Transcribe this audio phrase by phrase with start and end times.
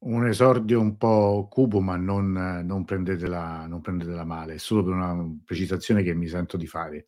[0.00, 2.32] Un esordio un po' cubo, ma non,
[2.64, 7.04] non, prendetela, non prendetela male, solo per una precisazione che mi sento di fare.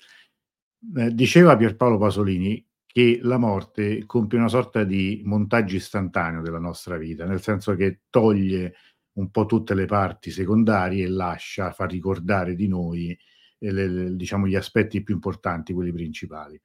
[0.96, 6.96] Eh, diceva Pierpaolo Pasolini che la morte compie una sorta di montaggio istantaneo della nostra
[6.96, 8.74] vita, nel senso che toglie
[9.14, 13.10] un po' tutte le parti secondarie e lascia, fa ricordare di noi
[13.58, 16.60] eh, le, le, diciamo, gli aspetti più importanti, quelli principali.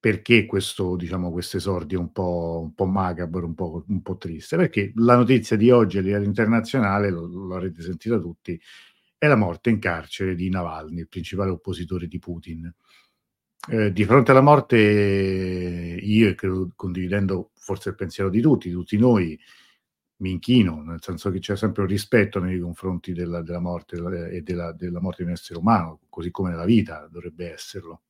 [0.00, 4.56] Perché questo, diciamo, questo esordio un po', un po' macabro, un po', un po', triste?
[4.56, 8.60] Perché la notizia di oggi a livello internazionale, lo, lo avrete sentito tutti,
[9.18, 12.72] è la morte in carcere di Navalny, il principale oppositore di Putin.
[13.70, 18.74] Eh, di fronte alla morte, io, e credo condividendo forse il pensiero di tutti, di
[18.74, 19.38] tutti noi,
[20.18, 23.96] mi inchino, nel senso che c'è sempre un rispetto nei confronti della, della morte
[24.30, 28.02] e della, della, morte di un essere umano, così come nella vita dovrebbe esserlo.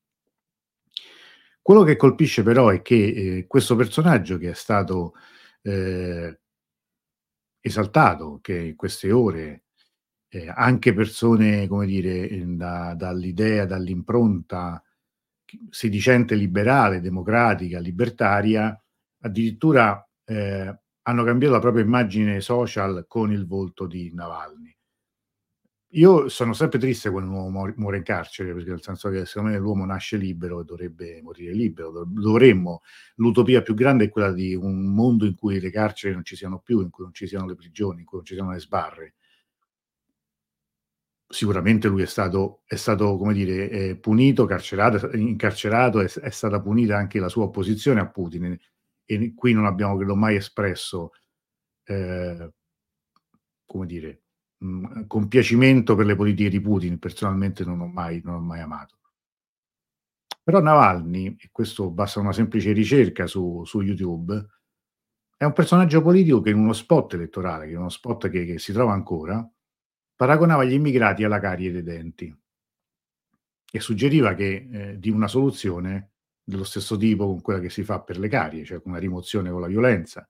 [1.69, 5.13] Quello che colpisce però è che eh, questo personaggio che è stato
[5.61, 6.41] eh,
[7.61, 9.65] esaltato, che in queste ore
[10.29, 14.83] eh, anche persone, come dire, da, dall'idea, dall'impronta
[15.69, 18.75] sedicente liberale, democratica, libertaria,
[19.21, 24.75] addirittura eh, hanno cambiato la propria immagine social con il volto di Navalny.
[25.93, 29.51] Io sono sempre triste quando un uomo muore in carcere, perché nel senso che secondo
[29.51, 32.05] me l'uomo nasce libero e dovrebbe morire libero.
[32.05, 32.83] Dovremmo,
[33.17, 36.59] l'utopia più grande è quella di un mondo in cui le carceri non ci siano
[36.59, 39.15] più, in cui non ci siano le prigioni, in cui non ci siano le sbarre.
[41.31, 46.97] Sicuramente lui è stato, è stato come dire, punito, carcerato, incarcerato, è, è stata punita
[46.97, 48.59] anche la sua opposizione a Putin
[49.05, 51.13] e qui non abbiamo credo mai espresso,
[51.85, 52.53] eh,
[53.67, 54.23] come dire,
[55.07, 58.97] compiacimento per le politiche di Putin, personalmente non ho mai, non ho mai amato.
[60.43, 64.47] Però Navalny, e questo basta una semplice ricerca su, su, YouTube,
[65.37, 68.59] è un personaggio politico che in uno spot elettorale, che è uno spot che, che
[68.59, 69.47] si trova ancora,
[70.17, 72.35] paragonava gli immigrati alla carie dei denti
[73.71, 76.13] e suggeriva che eh, di una soluzione
[76.43, 79.51] dello stesso tipo con quella che si fa per le carie, cioè con una rimozione
[79.51, 80.29] con la violenza,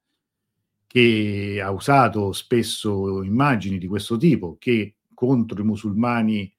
[0.88, 6.52] che ha usato spesso immagini di questo tipo, che contro i musulmani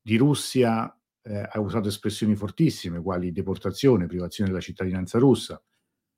[0.00, 0.90] di Russia
[1.22, 5.62] eh, ha usato espressioni fortissime, quali deportazione, privazione della cittadinanza russa.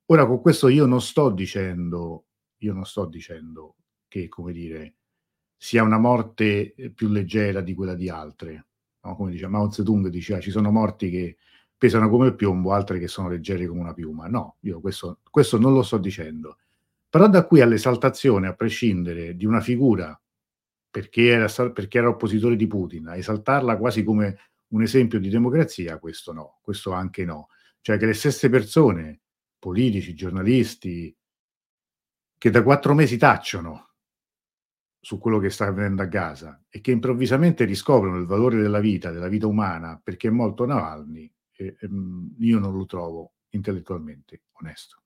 [0.07, 2.27] Ora, con questo io non sto dicendo,
[2.59, 3.75] io non sto dicendo
[4.07, 4.95] che, come dire,
[5.57, 8.69] sia una morte più leggera di quella di altre.
[9.03, 9.17] No?
[9.17, 11.37] Come dice Mao Zedong, diceva, ci sono morti che
[11.77, 14.29] pesano come il piombo, altre che sono leggere come una piuma.
[14.29, 16.59] No, io questo, questo non lo sto dicendo.
[17.11, 20.19] Però da qui all'esaltazione, a prescindere di una figura,
[20.91, 24.39] perché era, perché era oppositore di Putin, a esaltarla quasi come
[24.69, 27.49] un esempio di democrazia, questo no, questo anche no.
[27.81, 29.21] Cioè che le stesse persone,
[29.59, 31.15] politici, giornalisti,
[32.37, 33.87] che da quattro mesi tacciono
[35.01, 39.11] su quello che sta avvenendo a Gaza e che improvvisamente riscoprono il valore della vita,
[39.11, 44.43] della vita umana, perché è molto Navalny, e, e, ehm, io non lo trovo intellettualmente
[44.61, 45.03] onesto.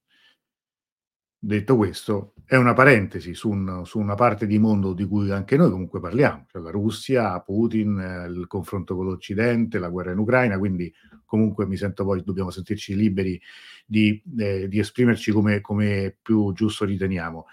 [1.45, 5.57] Detto questo, è una parentesi su, un, su, una parte di mondo di cui anche
[5.57, 10.57] noi comunque parliamo, cioè la Russia, Putin, il confronto con l'Occidente, la guerra in Ucraina,
[10.57, 10.95] quindi
[11.25, 13.41] comunque mi sento poi, dobbiamo sentirci liberi
[13.85, 17.47] di, eh, di esprimerci come, come, più giusto riteniamo.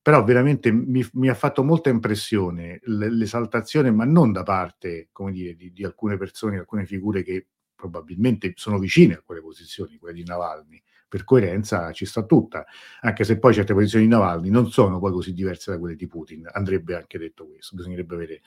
[0.00, 5.70] Però veramente mi, mi ha fatto molta impressione l'esaltazione, ma non da parte, dire, di,
[5.70, 10.82] di alcune persone, alcune figure che probabilmente sono vicine a quelle posizioni, quelle di Navalny.
[11.14, 12.66] Per coerenza ci sta tutta,
[13.02, 16.08] anche se poi certe posizioni di Navalny non sono poi così diverse da quelle di
[16.08, 16.48] Putin.
[16.50, 18.42] Andrebbe anche detto questo, bisognerebbe avere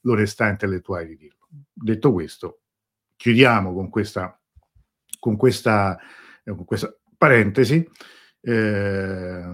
[0.00, 1.46] l'onestà intellettuale di dirlo.
[1.74, 2.60] Detto questo,
[3.16, 4.40] chiudiamo con questa,
[5.18, 5.98] con questa,
[6.42, 7.86] eh, con questa parentesi.
[8.40, 9.52] Eh,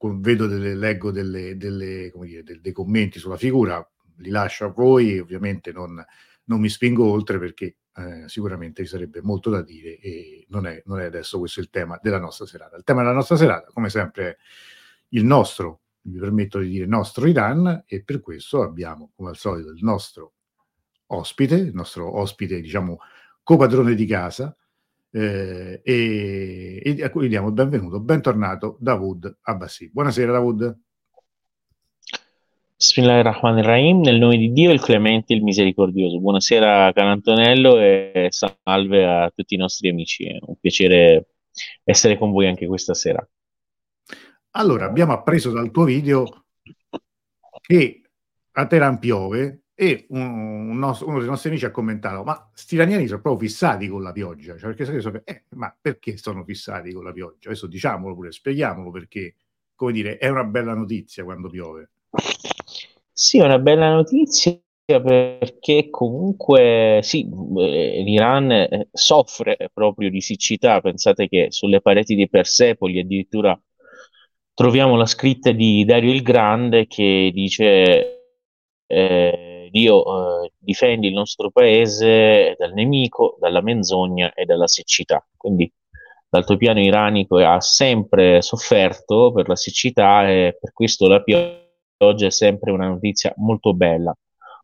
[0.00, 5.20] vedo delle, leggo delle, delle, dire, dei, dei commenti sulla figura, li lascio a voi,
[5.20, 6.04] ovviamente non,
[6.46, 10.82] non mi spingo oltre perché eh, sicuramente ci sarebbe molto da dire e non è,
[10.86, 12.76] non è, adesso questo il tema della nostra serata.
[12.76, 14.36] Il tema della nostra serata, come sempre, è
[15.10, 19.70] il nostro, mi permetto di dire nostro Iran e per questo abbiamo, come al solito,
[19.70, 20.34] il nostro
[21.06, 22.98] ospite, il nostro ospite, diciamo,
[23.42, 24.54] copadrone di casa,
[25.10, 29.90] eh, e, e, a cui diamo il benvenuto, bentornato Davud Abbassi.
[29.90, 30.85] Buonasera Davud.
[32.78, 36.20] Bismillahirrahmanirrahim, nel nome di Dio il clemente il misericordioso.
[36.20, 40.26] Buonasera caro Antonello e salve a tutti i nostri amici.
[40.26, 41.28] È un piacere
[41.84, 43.26] essere con voi anche questa sera.
[44.50, 46.44] Allora, abbiamo appreso dal tuo video
[47.62, 48.02] che
[48.52, 52.74] a Teheran piove e un, un nostro, uno dei nostri amici ha commentato: Ma sti
[52.74, 54.58] iraniani sono proprio fissati con la pioggia.
[54.58, 57.48] Cioè, perché eh, ma perché sono fissati con la pioggia?
[57.48, 59.34] Adesso diciamolo pure, spieghiamolo perché,
[59.74, 61.92] come dire, è una bella notizia quando piove.
[63.18, 67.26] Sì, è una bella notizia perché comunque sì,
[67.56, 70.80] eh, l'Iran eh, soffre proprio di siccità.
[70.82, 73.58] Pensate che sulle pareti di Persepoli addirittura
[74.52, 78.32] troviamo la scritta di Dario il Grande che dice
[78.86, 85.26] eh, Dio eh, difendi il nostro paese dal nemico, dalla menzogna e dalla siccità.
[85.36, 85.72] Quindi
[86.28, 91.64] l'altopiano iranico ha sempre sofferto per la siccità e per questo la pioggia
[91.98, 94.14] è sempre una notizia molto bella.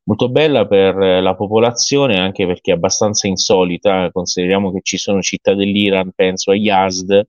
[0.04, 5.54] Molto bella per la popolazione anche perché è abbastanza insolita, consideriamo che ci sono città
[5.54, 7.28] dell'Iran, penso a Yazd,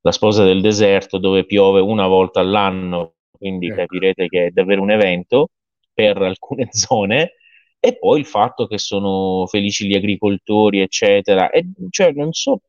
[0.00, 3.76] la sposa del deserto, dove piove una volta all'anno, quindi ecco.
[3.76, 5.48] capirete che è davvero un evento
[5.92, 7.32] per alcune zone,
[7.80, 11.50] e poi il fatto che sono felici gli agricoltori, eccetera.
[11.50, 12.60] E, cioè, non so,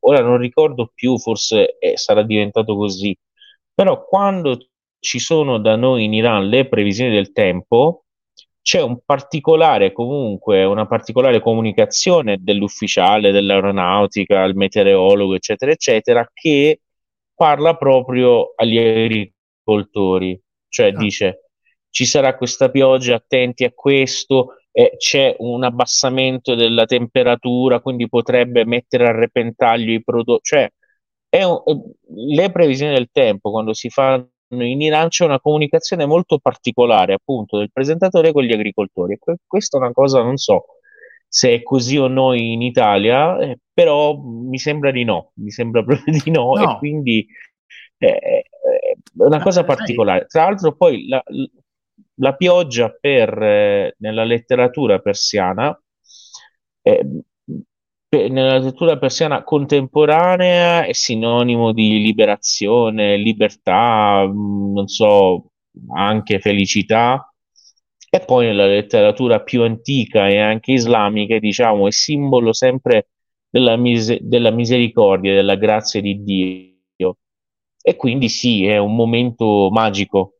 [0.00, 3.16] ora non ricordo più, forse eh, sarà diventato così,
[3.74, 4.58] però quando
[5.06, 8.06] ci sono da noi in Iran le previsioni del tempo,
[8.60, 16.80] c'è un particolare comunque, una particolare comunicazione dell'ufficiale dell'aeronautica, il meteorologo, eccetera, eccetera, che
[17.34, 20.96] parla proprio agli agricoltori, cioè ah.
[20.96, 21.40] dice
[21.90, 28.66] ci sarà questa pioggia, attenti a questo, eh, c'è un abbassamento della temperatura, quindi potrebbe
[28.66, 30.68] mettere a repentaglio i prodotti, cioè
[31.44, 31.62] un,
[32.34, 37.58] le previsioni del tempo quando si fanno in Iran c'è una comunicazione molto particolare appunto
[37.58, 39.14] del presentatore con gli agricoltori.
[39.14, 40.64] E questa è una cosa non so
[41.28, 45.82] se è così o no in Italia eh, però mi sembra di no mi sembra
[45.84, 46.74] proprio di no, no.
[46.74, 47.26] e quindi
[47.98, 48.44] eh, è
[49.14, 50.26] una cosa particolare.
[50.26, 51.22] Tra l'altro poi la,
[52.16, 55.78] la pioggia per, eh, nella letteratura persiana,
[56.82, 57.06] eh,
[58.08, 65.50] nella letteratura persiana contemporanea è sinonimo di liberazione, libertà, mm, non so,
[65.94, 67.30] anche felicità.
[68.08, 73.08] E poi nella letteratura più antica e anche islamica, diciamo, è simbolo sempre
[73.50, 77.18] della, mise- della misericordia, della grazia di Dio.
[77.82, 80.35] E quindi sì, è un momento magico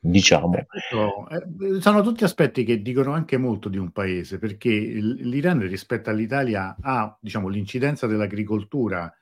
[0.00, 0.56] diciamo.
[0.56, 6.76] Eh, sono tutti aspetti che dicono anche molto di un paese, perché l'Iran rispetto all'Italia
[6.80, 9.12] ha, diciamo, l'incidenza dell'agricoltura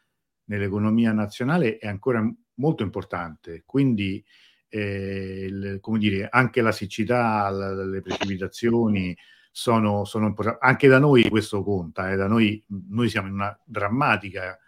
[0.45, 4.25] nell'economia nazionale è ancora molto importante, quindi
[4.69, 9.17] eh, il, come dire, anche la siccità, la, le precipitazioni
[9.51, 10.65] sono, sono importanti.
[10.65, 14.59] Anche da noi questo conta, eh, da noi, noi siamo in una drammatica eh,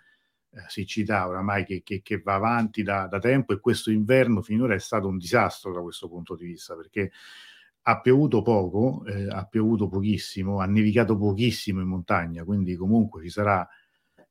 [0.66, 4.78] siccità oramai che, che, che, va avanti da, da, tempo e questo inverno finora è
[4.78, 7.12] stato un disastro da questo punto di vista perché
[7.82, 13.30] ha piovuto poco, eh, ha piovuto pochissimo, ha nevicato pochissimo in montagna, quindi comunque ci
[13.30, 13.66] sarà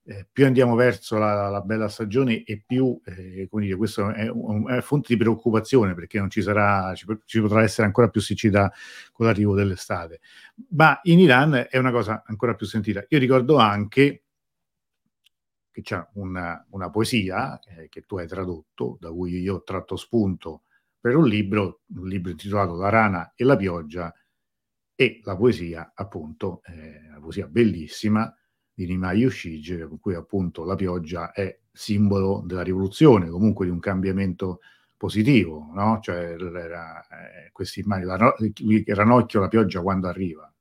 [0.04, 4.27] eh, più andiamo verso la, la, bella stagione e più, eh, come dire, questo è,
[4.27, 8.19] un, è, fonte di preoccupazione perché non ci sarà, ci, ci, potrà essere ancora più
[8.21, 8.71] siccità
[9.12, 10.19] con l'arrivo dell'estate.
[10.69, 13.06] Ma in Iran è una cosa ancora più sentita.
[13.10, 14.24] Io ricordo anche
[15.80, 19.96] che c'è una, una poesia eh, che tu hai tradotto, da cui io ho tratto
[19.96, 20.64] spunto
[21.00, 24.14] per un libro, un libro intitolato La rana e la pioggia,
[24.96, 28.33] e la poesia, appunto, eh, una poesia bellissima
[28.74, 33.80] di Nima Yushij, con cui appunto la pioggia è simbolo della rivoluzione, comunque di un
[33.80, 34.59] cambiamento
[34.98, 36.00] positivo, no?
[36.02, 38.36] Cioè, era, eh, questi immagini, la,
[38.94, 40.54] ranocchio la pioggia quando arriva.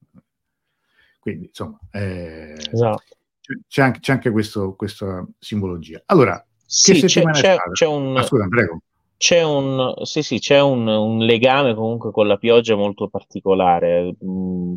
[1.18, 3.17] Quindi, insomma, eh, esatto
[3.66, 6.02] c'è anche, c'è anche questo, questa simbologia.
[6.06, 8.16] Allora, sì, c'è, c'è, c'è, un...
[8.16, 8.82] Ah, scusa, prego.
[9.16, 14.14] C'è un, sì, sì, c'è un, un, legame comunque con la pioggia molto particolare.
[14.24, 14.74] Mm,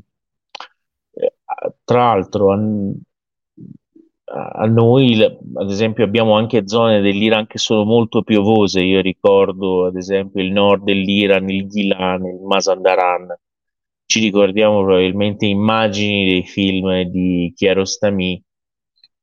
[1.12, 1.34] eh,
[1.84, 2.58] tra l'altro, a,
[4.54, 8.82] a, noi, ad esempio, abbiamo anche zone dell'Iran che sono molto piovose.
[8.82, 13.36] Io ricordo, ad esempio, il nord dell'Iran, il Gilan, il Mazandaran.
[14.06, 18.44] Ci ricordiamo probabilmente immagini dei film di Kiarostami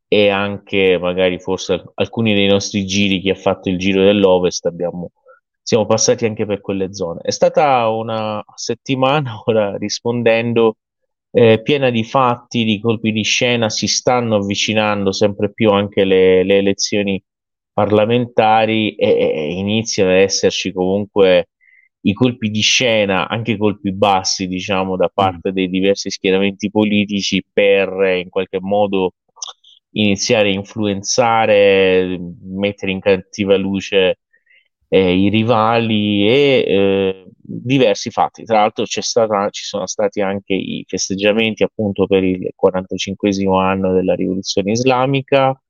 [0.09, 5.13] e anche magari forse alcuni dei nostri giri, chi ha fatto il giro dell'Ovest, abbiamo,
[5.63, 7.21] siamo passati anche per quelle zone.
[7.23, 10.79] È stata una settimana, ora rispondendo,
[11.31, 16.43] eh, piena di fatti, di colpi di scena, si stanno avvicinando sempre più anche le,
[16.43, 17.23] le elezioni
[17.73, 21.51] parlamentari e, e iniziano ad esserci comunque
[22.03, 25.53] i colpi di scena, anche colpi bassi, diciamo, da parte mm.
[25.53, 27.89] dei diversi schieramenti politici per
[28.23, 29.13] in qualche modo
[30.03, 34.19] iniziare a influenzare, mettere in cattiva luce
[34.89, 38.45] eh, i rivali e eh, diversi fatti.
[38.45, 44.15] Tra l'altro stata, ci sono stati anche i festeggiamenti appunto per il 45 anno della
[44.15, 45.61] rivoluzione islamica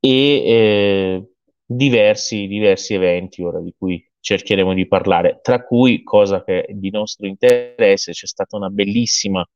[0.00, 1.30] e eh,
[1.64, 6.90] diversi, diversi eventi ora di cui cercheremo di parlare, tra cui, cosa che è di
[6.90, 9.46] nostro interesse, c'è stata una bellissima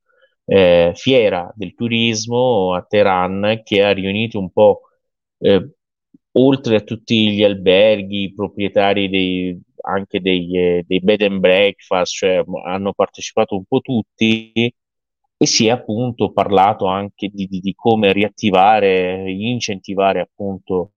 [0.45, 4.83] eh, fiera del turismo a Teheran che ha riunito un po'
[5.39, 5.71] eh,
[6.33, 12.45] oltre a tutti gli alberghi, proprietari dei, anche dei, eh, dei bed and breakfast, cioè
[12.65, 14.53] hanno partecipato un po' tutti
[15.43, 20.93] e si è appunto parlato anche di, di, di come riattivare, incentivare appunto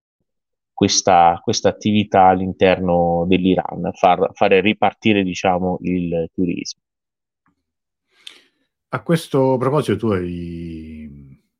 [0.74, 6.82] questa, questa attività all'interno dell'Iran, far, fare ripartire diciamo il turismo.
[8.94, 11.10] A questo proposito tu hai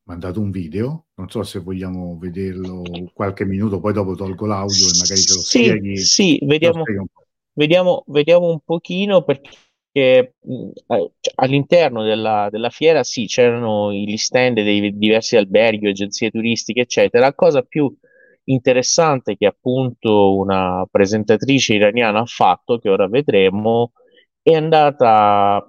[0.04, 4.98] mandato un video, non so se vogliamo vederlo qualche minuto, poi dopo tolgo l'audio e
[5.00, 5.96] magari ce lo sì, spieghi.
[5.96, 7.06] Sì, vediamo, un
[7.54, 9.50] vediamo, vediamo un pochino perché
[9.90, 10.32] eh,
[11.34, 17.26] all'interno della, della, fiera sì, c'erano gli stand dei diversi alberghi, agenzie turistiche, eccetera.
[17.26, 17.92] La cosa più
[18.44, 23.90] interessante che appunto una presentatrice iraniana ha fatto, che ora vedremo,
[24.40, 25.66] è andata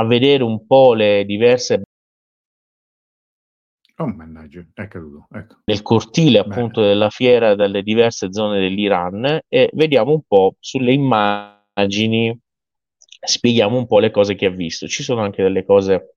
[0.00, 1.82] a vedere un po' le diverse
[4.00, 5.26] Oh, mannaggia, è caduto.
[5.32, 5.56] Ecco.
[5.64, 6.92] Nel cortile appunto Bene.
[6.92, 12.38] della fiera dalle diverse zone dell'Iran e vediamo un po' sulle immagini,
[13.18, 14.86] spieghiamo un po' le cose che ha visto.
[14.86, 16.14] Ci sono anche delle cose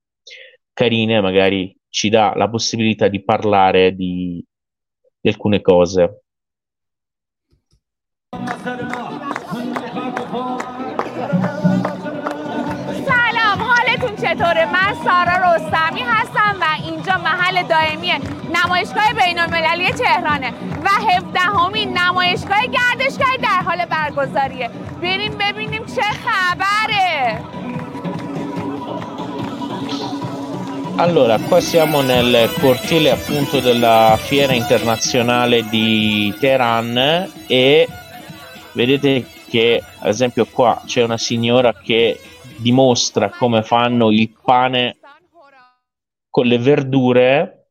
[0.72, 4.40] carine, magari ci dà la possibilità di parlare di,
[5.20, 6.22] di alcune cose.
[14.42, 18.12] چطوره من سارا رستمی هستم و اینجا محل دائمی
[18.54, 20.52] نمایشگاه بین المللی تهرانه
[20.84, 24.70] و 17 همین نمایشگاه گردشگاهی در حال برگزاریه.
[25.02, 27.40] بریم ببینیم چه خبره.
[30.98, 37.88] Allora, qua siamo nel cortile appunto della fiera internazionale di Teheran e
[38.72, 42.20] vedete che ad esempio qua c'è una signora che
[42.62, 44.96] dimostra come fanno il pane
[46.30, 47.66] con le verdure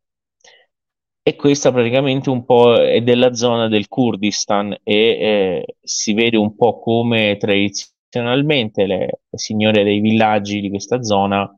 [1.23, 6.55] e questa praticamente un po' è della zona del Kurdistan e eh, si vede un
[6.55, 8.97] po' come tradizionalmente le,
[9.29, 11.51] le signore dei villaggi di questa zona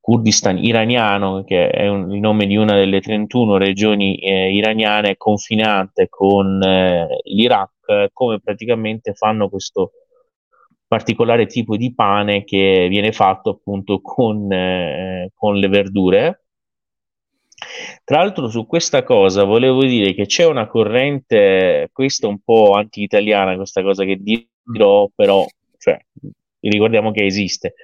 [0.00, 6.08] Kurdistan iraniano, che è un, il nome di una delle 31 regioni eh, iraniane confinante
[6.08, 9.92] con eh, l'Iraq, come praticamente fanno questo
[10.94, 16.44] particolare tipo di pane che viene fatto appunto con, eh, con le verdure.
[18.04, 23.56] Tra l'altro su questa cosa volevo dire che c'è una corrente, questa un po' anti-italiana,
[23.56, 25.44] questa cosa che dirò, però
[25.78, 25.98] cioè,
[26.60, 27.74] ricordiamo che esiste.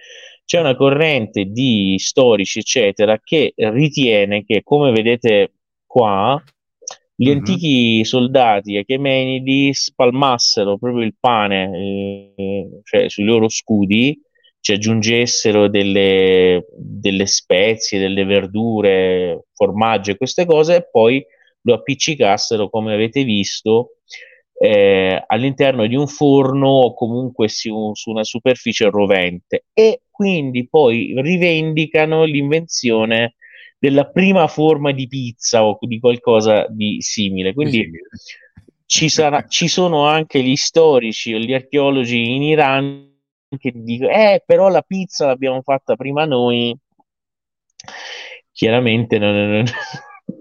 [0.44, 5.52] C'è una corrente di storici, eccetera, che ritiene che, come vedete
[5.84, 6.40] qua,
[7.20, 7.36] gli mm-hmm.
[7.36, 14.18] antichi soldati achemenidi spalmassero proprio il pane eh, cioè sui loro scudi,
[14.58, 21.22] ci aggiungessero delle, delle spezie, delle verdure, formaggio e queste cose, e poi
[21.62, 23.96] lo appiccicassero, come avete visto,
[24.58, 31.12] eh, all'interno di un forno o comunque su, su, una superficie rovente e quindi poi
[31.20, 33.34] rivendicano l'invenzione
[33.80, 37.54] della prima forma di pizza o di qualcosa di simile.
[37.54, 37.90] Quindi
[38.84, 43.08] ci, sarà, ci sono anche gli storici o gli archeologi in Iran
[43.58, 46.76] che dicono, eh, però la pizza l'abbiamo fatta prima noi.
[48.52, 49.64] Chiaramente non,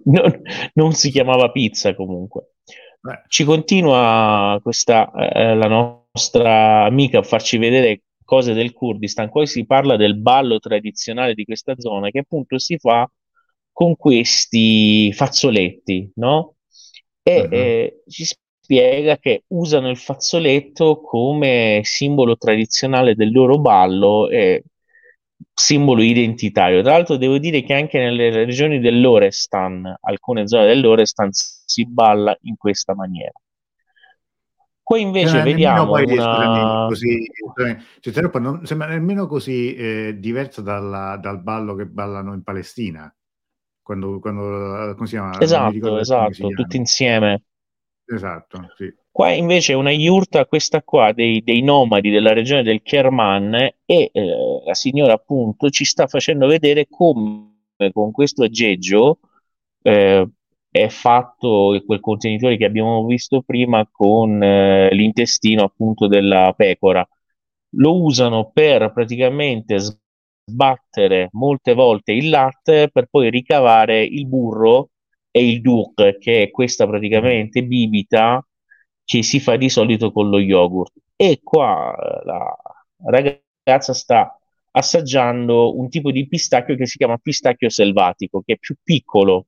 [0.04, 0.42] non,
[0.74, 2.56] non si chiamava pizza comunque.
[3.00, 3.24] Beh.
[3.30, 9.32] Ci continua questa, eh, la nostra amica a farci vedere cose del Kurdistan.
[9.32, 13.10] Poi si parla del ballo tradizionale di questa zona che appunto si fa
[13.80, 16.56] con questi fazzoletti, no?
[17.24, 17.48] E uh-huh.
[17.50, 24.66] eh, ci spiega che usano il fazzoletto come simbolo tradizionale del loro ballo e
[25.54, 26.82] simbolo identitario.
[26.82, 32.58] Tra l'altro devo dire che anche nelle regioni dell'Orestan, alcune zone dell'Orestan, si balla in
[32.58, 33.40] questa maniera.
[34.84, 36.86] Qui invece cioè, vediamo poi, una...
[36.90, 37.26] così,
[38.02, 43.10] cioè, non sembra nemmeno così eh, diverso dalla, dal ballo che ballano in Palestina
[43.90, 45.40] quando, quando come si chiama?
[45.40, 47.42] Esatto, esatto, tutti insieme.
[48.06, 48.94] Esatto, sì.
[49.10, 53.76] Qua invece è una yurta, questa qua, dei, dei nomadi della regione del Kerman e
[53.86, 54.12] eh,
[54.64, 57.56] la signora appunto ci sta facendo vedere come
[57.92, 59.20] con questo aggeggio
[59.82, 60.30] eh,
[60.70, 67.08] è fatto quel contenitore che abbiamo visto prima con eh, l'intestino appunto della pecora
[67.72, 69.78] lo usano per praticamente
[70.50, 74.90] sbattere molte volte il latte per poi ricavare il burro
[75.32, 78.44] e il duc, che è questa praticamente bibita
[79.04, 80.94] che si fa di solito con lo yogurt.
[81.16, 82.56] E qua eh, la
[83.06, 84.38] ragazza sta
[84.72, 89.48] assaggiando un tipo di pistacchio che si chiama pistacchio selvatico, che è più piccolo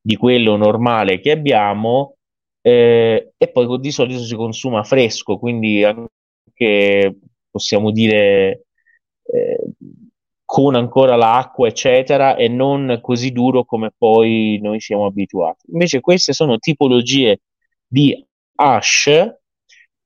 [0.00, 2.16] di quello normale che abbiamo
[2.60, 7.18] eh, e poi di solito si consuma fresco, quindi anche
[7.50, 8.66] possiamo dire
[9.24, 9.63] eh,
[10.54, 15.64] con ancora l'acqua, eccetera, e non così duro come poi noi siamo abituati.
[15.72, 17.40] Invece queste sono tipologie
[17.84, 19.10] di ash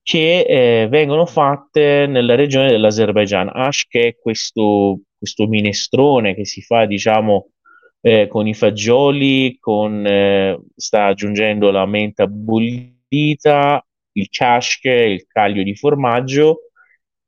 [0.02, 3.50] che eh, vengono fatte nella regione dell'Azerbaijan.
[3.52, 7.50] Ash che è questo, questo minestrone che si fa, diciamo,
[8.00, 15.62] eh, con i fagioli, con, eh, sta aggiungendo la menta bollita, il kashk, il caglio
[15.62, 16.70] di formaggio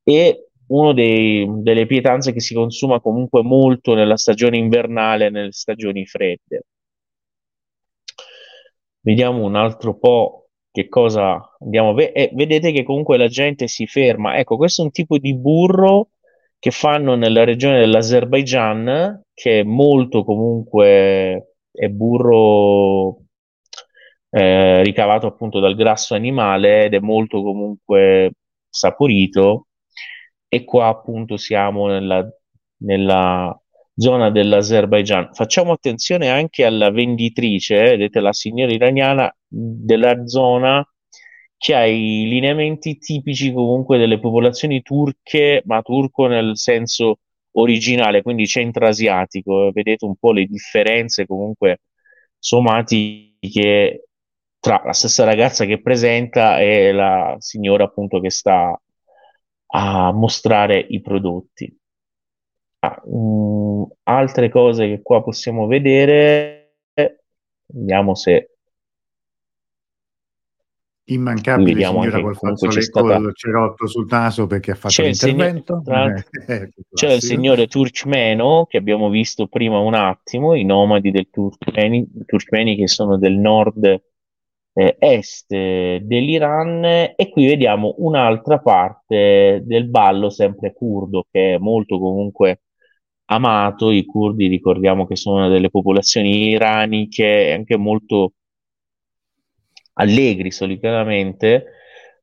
[0.03, 6.07] e una delle pietanze che si consuma comunque molto nella stagione invernale e nelle stagioni
[6.07, 6.65] fredde.
[9.03, 12.31] Vediamo un altro po' che cosa andiamo a vedere.
[12.35, 14.37] vedete che comunque la gente si ferma.
[14.39, 16.11] Ecco, questo è un tipo di burro
[16.59, 23.23] che fanno nella regione dell'Azerbaijan, che è molto comunque è burro
[24.31, 28.33] eh, ricavato appunto dal grasso animale ed è molto comunque
[28.69, 29.67] saporito
[30.53, 32.29] e qua appunto siamo nella,
[32.79, 33.57] nella
[33.97, 35.33] zona dell'Azerbaijan.
[35.33, 40.85] Facciamo attenzione anche alla venditrice, eh, vedete la signora iraniana della zona
[41.57, 47.19] che ha i lineamenti tipici comunque delle popolazioni turche, ma turco nel senso
[47.53, 49.71] originale, quindi centro-asiatico.
[49.73, 51.81] Vedete un po' le differenze comunque
[52.39, 54.09] somatiche
[54.59, 58.79] tra la stessa ragazza che presenta e la signora appunto che sta
[59.73, 61.75] a mostrare i prodotti.
[62.81, 66.77] Ah, um, altre cose che qua possiamo vedere,
[67.67, 68.51] vediamo se
[71.15, 73.17] immancabile Vediamo signora col fazzoletto stata...
[73.17, 75.77] col cerotto sul naso perché ha fatto c'è l'intervento.
[75.77, 76.69] Il signor...
[76.95, 82.77] c'è il signore Turkmeno che abbiamo visto prima un attimo, i nomadi del Turkmeni, Turkmeni
[82.77, 84.03] che sono del nord
[84.73, 91.99] eh, est dell'Iran e qui vediamo un'altra parte del ballo sempre curdo che è molto
[91.99, 92.63] comunque
[93.27, 98.33] amato, i curdi ricordiamo che sono una delle popolazioni iraniche anche molto
[99.95, 101.67] allegri solitamente,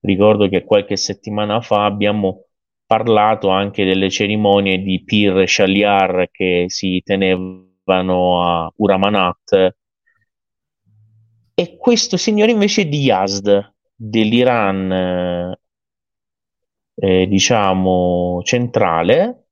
[0.02, 2.46] ricordo che qualche settimana fa abbiamo
[2.86, 9.76] parlato anche delle cerimonie di Pir Shaliar che si tenevano a Uramanat
[11.60, 15.60] e questo signore invece è di Yazd, dell'Iran, eh,
[16.94, 19.48] eh, diciamo, centrale,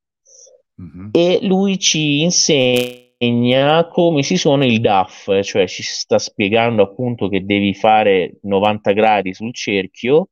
[0.80, 1.10] mm-hmm.
[1.12, 7.44] e lui ci insegna come si suona il DAF, cioè ci sta spiegando appunto che
[7.44, 10.30] devi fare 90 gradi sul cerchio,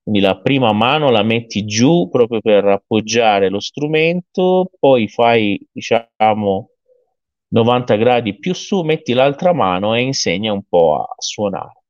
[0.00, 6.70] quindi la prima mano la metti giù proprio per appoggiare lo strumento, poi fai, diciamo,
[7.48, 11.82] 90 gradi più su, metti l'altra mano e insegna un po' a suonare.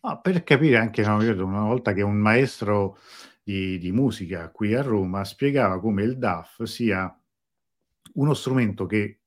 [0.00, 2.98] Ah, per capire anche, una volta che un maestro
[3.42, 7.14] di, di, musica qui a Roma spiegava come il DAF sia
[8.14, 9.20] uno strumento che,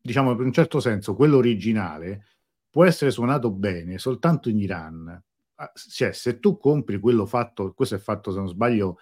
[0.00, 2.24] diciamo, in un certo senso, quello originale,
[2.70, 5.22] può essere suonato bene soltanto in Iran.
[5.54, 8.98] Ah, cioè, se tu compri quello fatto, questo è fatto, se non sbaglio,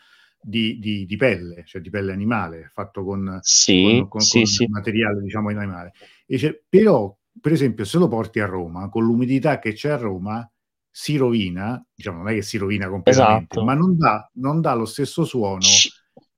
[0.49, 4.47] di, di, di, pelle, cioè di pelle animale, fatto con, sì, con, con, sì, con
[4.47, 4.67] sì.
[4.69, 5.93] materiale diciamo animale.
[6.25, 10.49] Dice, però, per esempio, se lo porti a Roma, con l'umidità che c'è a Roma,
[10.89, 13.65] si rovina, diciamo, non è che si rovina completamente, esatto.
[13.65, 15.67] ma non dà, non dà, lo stesso suono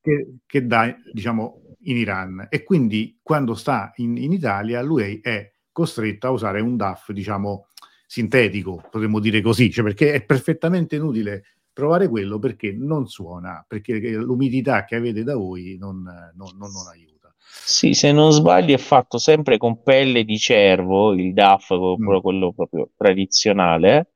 [0.00, 2.46] che, che, dà, diciamo, in Iran.
[2.48, 7.66] E quindi quando sta in, in Italia, lui è costretto a usare un DAF, diciamo,
[8.06, 14.00] sintetico, potremmo dire così, cioè perché è perfettamente inutile provare quello perché non suona, perché
[14.10, 17.32] l'umidità che avete da voi non, non, non, non aiuta.
[17.38, 22.18] Sì, se non sbaglio è fatto sempre con pelle di cervo, il DAF, mm.
[22.18, 24.10] quello proprio tradizionale.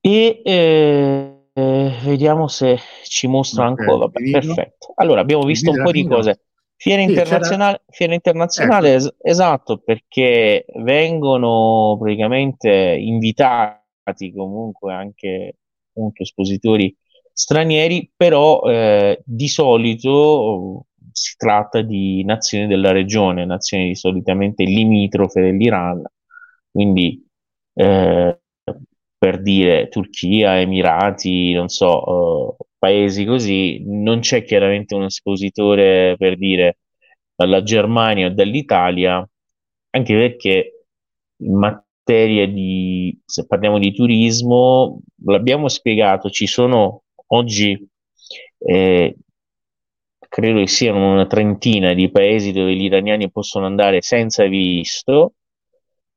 [0.00, 4.06] E eh, eh, vediamo se ci mostra okay, ancora.
[4.06, 4.92] Vabbè, perfetto.
[4.94, 6.44] Allora, abbiamo visto un po' di cose.
[6.76, 8.96] Fiera sì, internazionale, fiera internazionale ecco.
[8.96, 15.56] es- esatto, perché vengono praticamente invitati comunque anche
[16.00, 16.94] appunto espositori
[17.32, 26.02] stranieri, però eh, di solito si tratta di nazioni della regione, nazioni solitamente limitrofe dell'Iran,
[26.70, 27.24] quindi
[27.74, 28.40] eh,
[29.18, 36.36] per dire Turchia, Emirati, non so, eh, paesi così, non c'è chiaramente un espositore per
[36.36, 36.78] dire
[37.34, 39.26] dalla Germania o dall'Italia,
[39.90, 40.86] anche perché
[41.42, 47.88] in materia di, se parliamo di turismo, l'abbiamo spiegato, ci sono oggi,
[48.58, 49.16] eh,
[50.28, 55.34] credo che siano una trentina di paesi dove gli iraniani possono andare senza visto,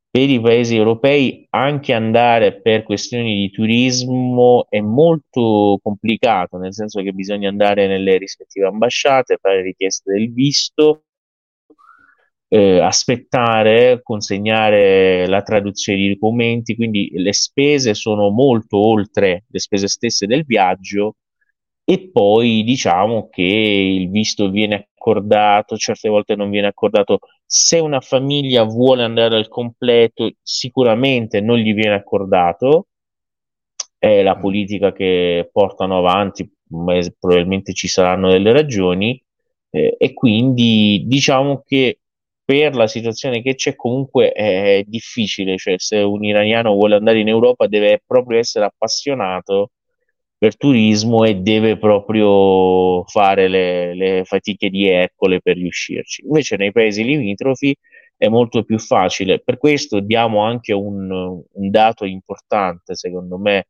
[0.09, 7.01] per i paesi europei anche andare per questioni di turismo è molto complicato, nel senso
[7.01, 11.05] che bisogna andare nelle rispettive ambasciate, fare richieste del visto,
[12.53, 19.87] eh, aspettare, consegnare la traduzione di documenti, quindi le spese sono molto oltre le spese
[19.87, 21.15] stesse del viaggio
[21.83, 27.19] e poi diciamo che il visto viene accordato, certe volte non viene accordato.
[27.43, 32.87] Se una famiglia vuole andare al completo, sicuramente non gli viene accordato.
[33.97, 39.21] È la politica che portano avanti, ma probabilmente ci saranno delle ragioni.
[39.71, 41.97] Eh, e quindi diciamo che
[42.45, 47.27] per la situazione che c'è comunque è difficile, cioè se un iraniano vuole andare in
[47.29, 49.71] Europa deve proprio essere appassionato
[50.37, 56.23] per turismo e deve proprio fare le, le fatiche di Ercole per riuscirci.
[56.25, 57.73] Invece nei paesi limitrofi
[58.17, 59.39] è molto più facile.
[59.39, 63.67] Per questo diamo anche un, un dato importante, secondo me,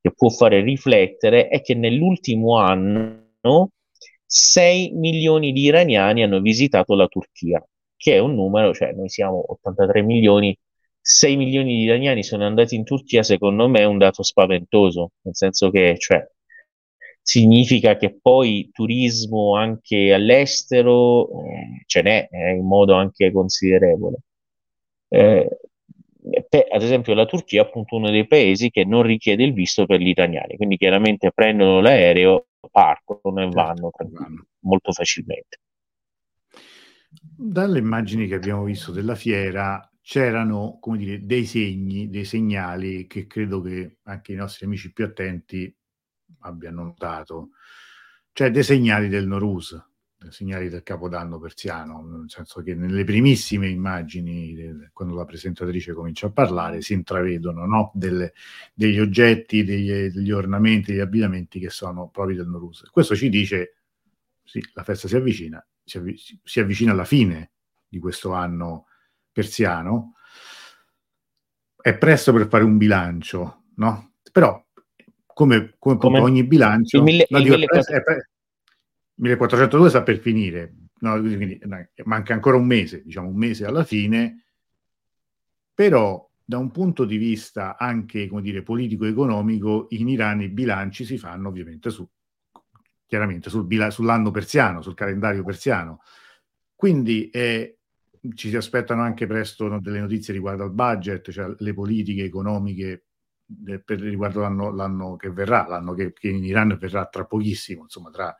[0.00, 3.70] che può fare riflettere, è che nell'ultimo anno
[4.26, 7.64] 6 milioni di iraniani hanno visitato la Turchia,
[8.00, 10.56] che è un numero, cioè noi siamo 83 milioni,
[11.02, 15.36] 6 milioni di iraniani sono andati in Turchia, secondo me è un dato spaventoso, nel
[15.36, 16.26] senso che cioè,
[17.20, 24.16] significa che poi turismo anche all'estero eh, ce n'è eh, in modo anche considerevole.
[25.08, 25.58] Eh,
[26.48, 29.84] per, ad esempio la Turchia è appunto uno dei paesi che non richiede il visto
[29.84, 34.46] per gli italiani, quindi chiaramente prendono l'aereo, partono e certo, vanno.
[34.60, 35.58] molto facilmente.
[37.12, 43.26] Dalle immagini che abbiamo visto della fiera c'erano, come dire, dei segni, dei segnali che
[43.26, 45.74] credo che anche i nostri amici più attenti
[46.40, 47.50] abbiano notato.
[48.32, 49.76] Cioè dei segnali del Norus,
[50.16, 56.28] dei segnali del Capodanno persiano, nel senso che nelle primissime immagini, quando la presentatrice comincia
[56.28, 57.90] a parlare, si intravedono no?
[57.94, 58.34] Delle,
[58.72, 62.88] degli oggetti, degli, degli ornamenti, degli abbigliamenti che sono propri del Norus.
[62.90, 63.78] Questo ci dice,
[64.44, 67.50] sì, la festa si avvicina, si, avvi- si avvicina alla fine
[67.88, 68.86] di questo anno
[69.32, 70.14] persiano,
[71.80, 74.12] è presto per fare un bilancio, no?
[74.30, 74.64] Però,
[75.26, 78.26] come, come, come ogni bilancio, mille, no, dico, 1400...
[79.14, 81.58] 1402 sta per finire, no, quindi,
[82.04, 84.44] manca ancora un mese, diciamo un mese alla fine,
[85.74, 91.18] però da un punto di vista anche come dire, politico-economico, in Iran i bilanci si
[91.18, 92.08] fanno ovviamente su,
[93.10, 96.00] chiaramente sul, sull'anno persiano, sul calendario persiano.
[96.76, 97.78] Quindi eh,
[98.36, 103.06] ci si aspettano anche presto no, delle notizie riguardo al budget, cioè le politiche economiche
[103.44, 107.82] de, per, riguardo l'anno, l'anno, che verrà, l'anno che, che, in Iran verrà tra pochissimo,
[107.82, 108.32] insomma tra,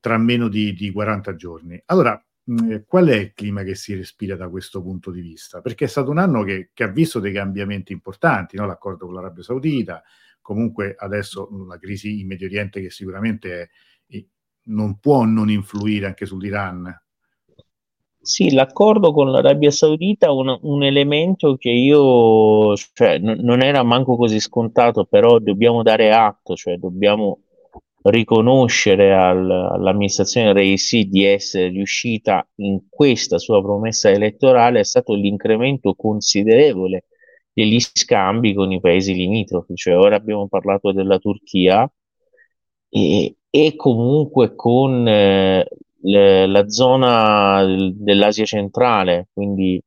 [0.00, 1.80] tra meno di, di, 40 giorni.
[1.86, 5.60] Allora, mh, eh, qual è il clima che si respira da questo punto di vista?
[5.60, 8.66] Perché è stato un anno che, che ha visto dei cambiamenti importanti, no?
[8.66, 10.02] l'accordo con l'Arabia Saudita,
[10.40, 13.68] comunque adesso la crisi in Medio Oriente che sicuramente è,
[14.64, 17.02] non può non influire anche sull'Iran,
[18.24, 23.82] sì, l'accordo con l'Arabia Saudita è un, un elemento che io, cioè, n- non era
[23.82, 27.40] manco così scontato, però dobbiamo dare atto, cioè dobbiamo
[28.02, 34.80] riconoscere al, all'amministrazione Reisi di essere riuscita in questa sua promessa elettorale.
[34.80, 37.06] È stato l'incremento considerevole
[37.52, 41.90] degli scambi con i paesi limitrofi, cioè ora abbiamo parlato della Turchia
[42.94, 45.66] e, e comunque con eh,
[46.02, 49.82] le, la zona dell'Asia centrale, quindi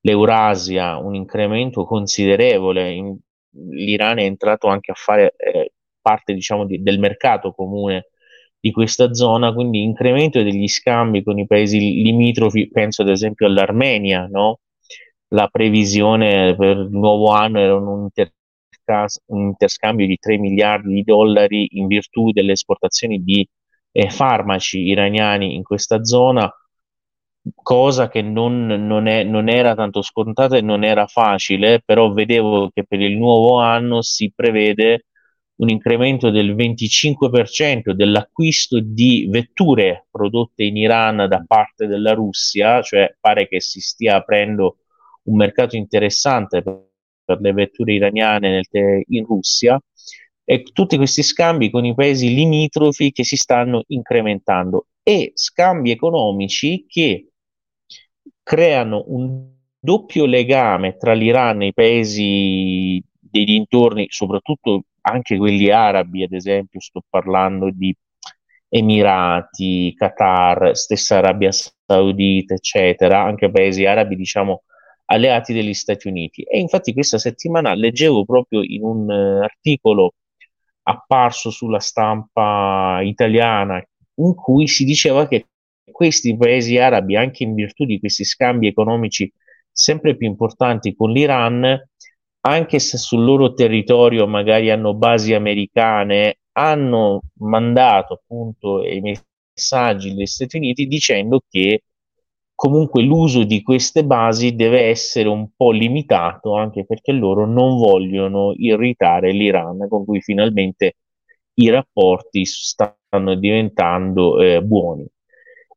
[0.00, 2.92] l'Eurasia, un incremento considerevole.
[2.92, 3.16] In,
[3.70, 8.08] L'Iran è entrato anche a fare eh, parte diciamo, di, del mercato comune
[8.60, 14.26] di questa zona, quindi incremento degli scambi con i paesi limitrofi, penso ad esempio all'Armenia,
[14.26, 14.60] no?
[15.28, 18.08] la previsione per il nuovo anno era un,
[18.88, 23.46] intercas- un interscambio di 3 miliardi di dollari in virtù delle esportazioni di
[23.92, 26.50] eh, farmaci iraniani in questa zona,
[27.54, 32.70] cosa che non, non, è, non era tanto scontata e non era facile, però vedevo
[32.70, 35.04] che per il nuovo anno si prevede
[35.56, 43.16] un incremento del 25% dell'acquisto di vetture prodotte in Iran da parte della Russia, cioè
[43.18, 44.78] pare che si stia aprendo
[45.24, 46.62] un mercato interessante
[47.28, 49.78] per le vetture iraniane nel, in Russia
[50.44, 56.86] e tutti questi scambi con i paesi limitrofi che si stanno incrementando e scambi economici
[56.88, 57.32] che
[58.42, 59.46] creano un
[59.78, 66.80] doppio legame tra l'Iran e i paesi dei dintorni, soprattutto anche quelli arabi, ad esempio,
[66.80, 67.94] sto parlando di
[68.70, 74.62] Emirati, Qatar, stessa Arabia Saudita, eccetera, anche paesi arabi, diciamo,
[75.10, 76.42] alleati degli Stati Uniti.
[76.42, 80.14] E infatti questa settimana leggevo proprio in un uh, articolo
[80.82, 83.82] apparso sulla stampa italiana
[84.16, 85.46] in cui si diceva che
[85.90, 89.30] questi paesi arabi, anche in virtù di questi scambi economici
[89.70, 91.88] sempre più importanti con l'Iran,
[92.40, 100.26] anche se sul loro territorio magari hanno basi americane, hanno mandato appunto i messaggi degli
[100.26, 101.82] Stati Uniti dicendo che
[102.58, 108.52] comunque l'uso di queste basi deve essere un po' limitato anche perché loro non vogliono
[108.56, 110.96] irritare l'Iran con cui finalmente
[111.54, 115.06] i rapporti stanno diventando eh, buoni.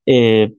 [0.02, 0.58] Eh,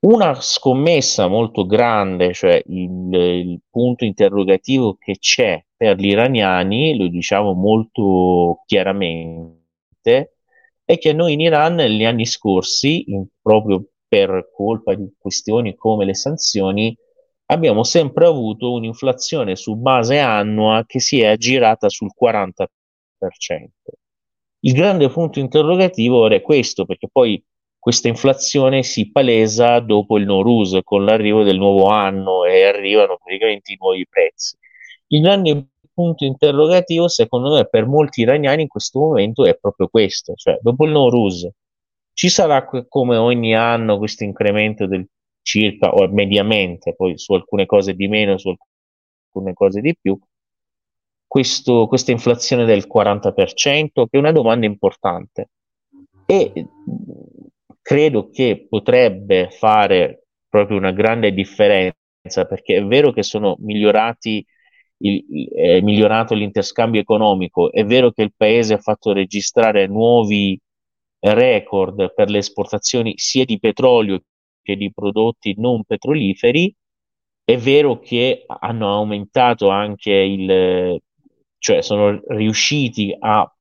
[0.00, 7.06] una scommessa molto grande, cioè il, il, punto interrogativo che c'è per gli iraniani, lo
[7.06, 10.34] diciamo molto chiaramente,
[10.84, 16.04] è che noi in Iran negli anni scorsi, in, proprio per colpa di questioni come
[16.04, 16.96] le sanzioni,
[17.46, 22.66] abbiamo sempre avuto un'inflazione su base annua che si è aggirata sul 40%.
[24.62, 27.40] Il grande punto interrogativo è questo, perché poi
[27.78, 33.72] questa inflazione si palesa dopo il Nowruz, con l'arrivo del nuovo anno e arrivano praticamente
[33.72, 34.56] i nuovi prezzi.
[35.06, 40.34] Il grande punto interrogativo, secondo me, per molti iraniani in questo momento è proprio questo,
[40.34, 41.48] cioè dopo il Nowruz
[42.20, 45.08] ci sarà come ogni anno questo incremento del
[45.40, 48.54] circa o mediamente, poi su alcune cose di meno, su
[49.24, 50.18] alcune cose di più,
[51.26, 53.32] questo, questa inflazione del 40%,
[53.94, 55.48] che è una domanda importante.
[56.26, 56.66] E
[57.80, 64.44] credo che potrebbe fare proprio una grande differenza, perché è vero che sono migliorati
[64.98, 70.60] il, è migliorato l'interscambio economico, è vero che il paese ha fatto registrare nuovi
[71.20, 74.22] record per le esportazioni sia di petrolio
[74.62, 76.74] che di prodotti non petroliferi.
[77.44, 81.00] È vero che hanno aumentato anche il,
[81.58, 83.52] cioè sono riusciti a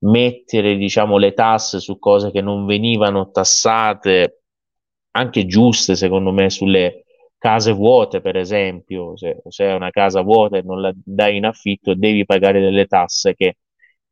[0.00, 4.42] mettere diciamo le tasse su cose che non venivano tassate
[5.12, 7.04] anche giuste secondo me sulle
[7.36, 11.46] case vuote per esempio se, se è una casa vuota e non la dai in
[11.46, 13.56] affitto devi pagare delle tasse che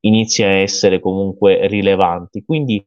[0.06, 2.44] iniziano a essere comunque rilevanti.
[2.44, 2.84] Quindi,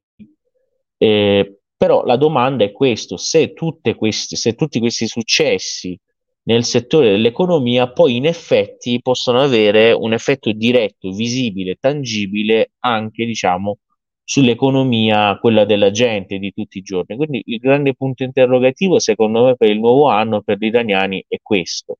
[0.97, 5.97] eh, però la domanda è questo, se, se tutti questi successi
[6.43, 13.77] nel settore dell'economia poi in effetti possono avere un effetto diretto, visibile, tangibile anche, diciamo,
[14.23, 17.15] sull'economia, quella della gente di tutti i giorni.
[17.15, 21.37] Quindi il grande punto interrogativo, secondo me, per il nuovo anno, per gli italiani, è
[21.41, 21.97] questo.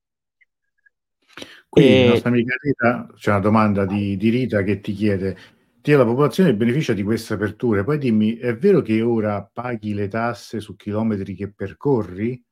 [1.69, 2.03] Qui e...
[2.05, 5.37] la nostra amica Rita, c'è una domanda di, di Rita che ti chiede,
[5.81, 10.07] ti la popolazione beneficia di queste aperture, poi dimmi, è vero che ora paghi le
[10.07, 12.43] tasse su chilometri che percorri?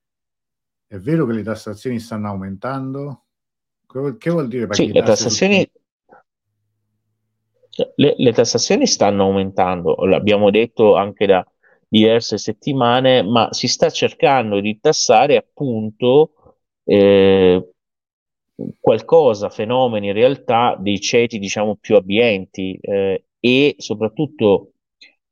[0.86, 3.25] È vero che le tassazioni stanno aumentando?
[4.17, 5.69] Che vuol dire paghi sì, le tassazioni...
[7.69, 7.84] Su...
[7.95, 11.45] Le, le, tassazioni stanno aumentando, l'abbiamo detto anche da
[11.88, 17.73] diverse settimane, ma si sta cercando di tassare appunto eh,
[18.80, 24.72] qualcosa, fenomeni in realtà dei ceti diciamo più abbienti eh, e soprattutto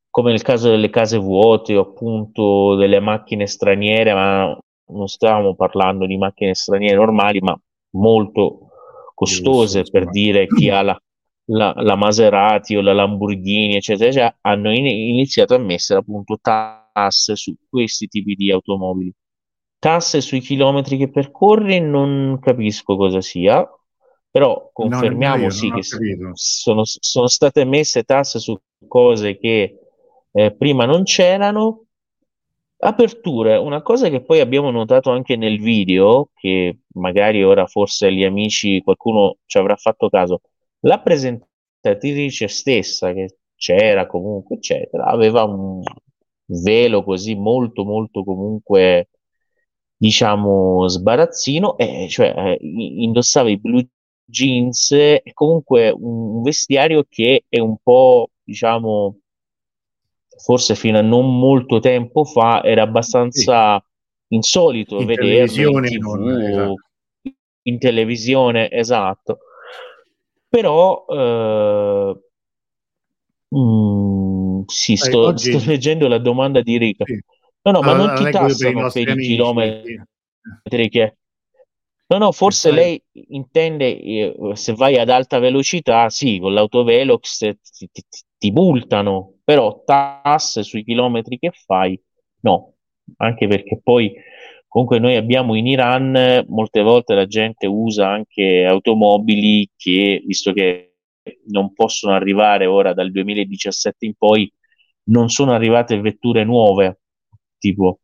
[0.09, 4.57] come nel caso delle case vuote o appunto delle macchine straniere, ma
[4.87, 7.59] non stiamo parlando di macchine straniere normali, ma
[7.95, 8.69] molto
[9.13, 11.01] costose per dire chi ha la,
[11.47, 17.35] la, la, Maserati o la Lamborghini, eccetera, eccetera, hanno in, iniziato a mettere appunto tasse
[17.35, 19.13] su questi tipi di automobili.
[19.85, 23.69] Tasse sui chilometri che percorri non capisco cosa sia,
[24.31, 29.77] però confermiamo no, sì che sono, sono, state messe tasse su cose che
[30.31, 31.83] eh, prima non c'erano.
[32.77, 38.23] Aperture, una cosa che poi abbiamo notato anche nel video, che magari ora forse gli
[38.23, 40.41] amici, qualcuno ci avrà fatto caso,
[40.79, 45.83] la presentatrice stessa che c'era comunque, eccetera, aveva un
[46.45, 49.09] velo così molto, molto comunque
[49.97, 53.87] diciamo, sbarazzino, e cioè eh, indossava i blue
[54.25, 59.19] jeans e comunque un, vestiario che è un po', diciamo,
[60.37, 63.77] forse fino a non molto tempo fa era abbastanza
[64.27, 64.35] sì.
[64.35, 66.75] insolito in vederlo in, esatto.
[67.63, 69.39] in televisione, esatto.
[70.49, 72.19] Però eh,
[73.49, 75.57] mh, mm, sì, sto, oggi...
[75.57, 77.05] sto, leggendo la domanda di Rica.
[77.05, 77.19] Sì.
[77.65, 81.17] No, no, ma allora, non ti tassano per i, per i chilometri che...
[82.07, 87.89] No, no, forse lei intende eh, se vai ad alta velocità, sì, con l'autovelox ti,
[87.91, 88.03] ti,
[88.37, 91.99] ti multano, però tasse sui chilometri che fai,
[92.41, 92.75] no,
[93.17, 94.13] anche perché poi
[94.67, 100.97] comunque noi abbiamo in Iran molte volte la gente usa anche automobili che, visto che
[101.47, 104.51] non possono arrivare ora dal 2017 in poi,
[105.05, 106.99] non sono arrivate vetture nuove,
[107.57, 107.99] tipo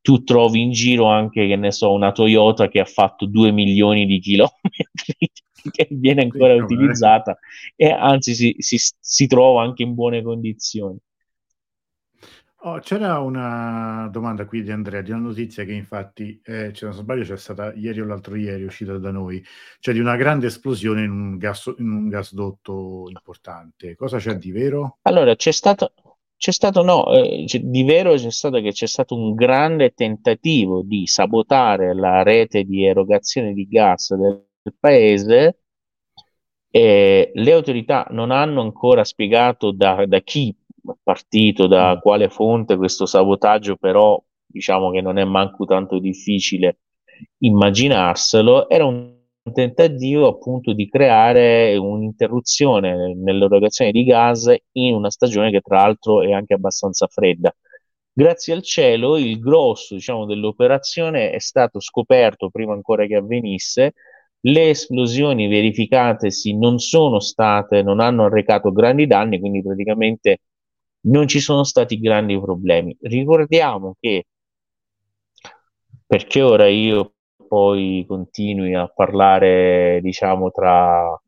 [0.00, 4.06] tu trovi in giro anche, che ne so, una Toyota che ha fatto 2 milioni
[4.06, 5.30] di chilometri,
[5.70, 7.38] che viene ancora sì, utilizzata
[7.76, 10.98] e anzi si, si, si trova anche in buone condizioni.
[12.62, 16.94] Oh, c'era una domanda qui di Andrea, di una notizia che infatti, eh, se non
[16.94, 19.44] sbaglio, c'è stata ieri o l'altro ieri, uscita da noi,
[19.78, 23.94] cioè di una grande esplosione in un, gas, in un gasdotto importante.
[23.94, 24.98] Cosa c'è di vero?
[25.02, 25.92] Allora, c'è stato,
[26.38, 31.06] c'è stato, no, eh, di vero c'è stato che c'è stato un grande tentativo di
[31.06, 35.58] sabotare la rete di erogazione di gas del, del paese.
[36.70, 40.54] E le autorità non hanno ancora spiegato da, da chi
[40.86, 42.00] è partito, da mm.
[42.00, 46.78] quale fonte questo sabotaggio, però diciamo che non è manco tanto difficile
[47.38, 48.68] immaginarselo.
[48.68, 49.17] Era un
[49.52, 56.32] tentativo appunto di creare un'interruzione nell'erogazione di gas in una stagione che tra l'altro è
[56.32, 57.54] anche abbastanza fredda.
[58.12, 63.94] Grazie al cielo il grosso diciamo, dell'operazione è stato scoperto prima ancora che avvenisse,
[64.40, 70.38] le esplosioni verificatesi non sono state, non hanno arrecato grandi danni, quindi praticamente
[71.02, 72.96] non ci sono stati grandi problemi.
[73.00, 74.24] Ricordiamo che
[76.06, 77.14] perché ora io
[77.48, 81.20] poi continui a parlare, diciamo, tra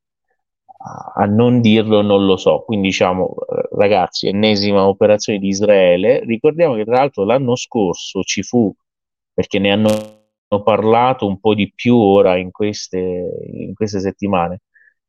[0.82, 2.62] a non dirlo non lo so.
[2.64, 3.34] Quindi diciamo,
[3.72, 6.20] ragazzi, ennesima operazione di Israele.
[6.24, 8.72] Ricordiamo che tra l'altro l'anno scorso ci fu,
[9.32, 9.88] perché ne hanno
[10.64, 12.98] parlato un po' di più ora in queste,
[13.52, 14.62] in queste settimane,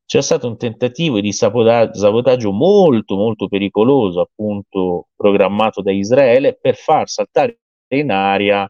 [0.06, 6.76] c'è stato un tentativo di sabotaggio, sabotaggio molto molto pericoloso, appunto programmato da Israele per
[6.76, 8.69] far saltare in aria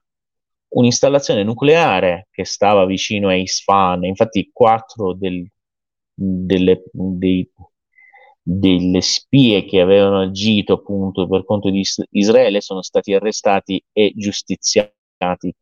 [0.71, 5.45] un'installazione nucleare che stava vicino a Isfahan, infatti quattro del,
[6.13, 7.49] delle, dei,
[8.41, 15.53] delle spie che avevano agito appunto per conto di Israele sono stati arrestati e giustiziati.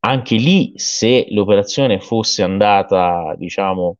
[0.00, 3.96] Anche lì, se l'operazione fosse andata, diciamo,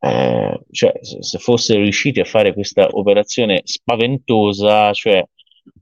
[0.00, 5.24] eh, cioè se fossero riusciti a fare questa operazione spaventosa, cioè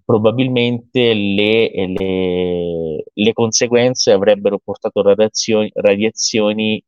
[0.05, 6.83] probabilmente le, le, le conseguenze avrebbero portato radiazioni, radiazioni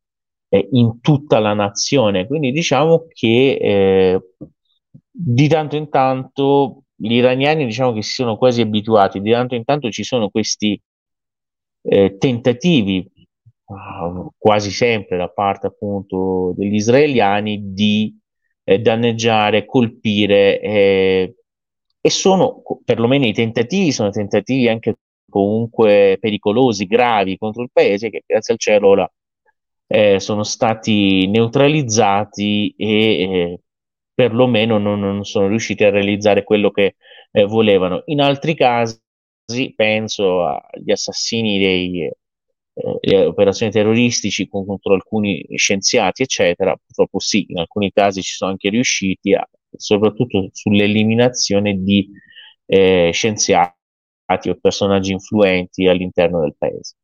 [0.49, 2.27] eh, in tutta la nazione.
[2.27, 4.21] Quindi diciamo che eh,
[5.11, 9.65] di tanto in tanto gli iraniani diciamo che si sono quasi abituati, di tanto in
[9.65, 10.81] tanto ci sono questi
[11.83, 13.09] eh, tentativi
[13.67, 18.17] uh, quasi sempre da parte appunto degli israeliani di
[18.65, 21.35] eh, danneggiare, colpire eh,
[22.09, 24.97] e sono perlomeno i tentativi, sono tentativi anche
[25.29, 29.13] comunque pericolosi, gravi contro il paese che grazie al cielo ora
[29.87, 33.61] eh, sono stati neutralizzati e eh,
[34.15, 36.97] perlomeno non, non, sono riusciti a realizzare quello che
[37.31, 38.03] eh, volevano.
[38.07, 38.99] In altri casi,
[39.77, 42.11] penso agli assassini dei
[43.01, 48.71] eh, operazioni terroristici contro alcuni scienziati, eccetera, purtroppo sì, in alcuni casi ci sono anche
[48.71, 52.09] riusciti a, soprattutto sull'eliminazione di
[52.67, 53.77] eh, scienziati
[54.49, 56.97] o personaggi influenti all'interno del paese.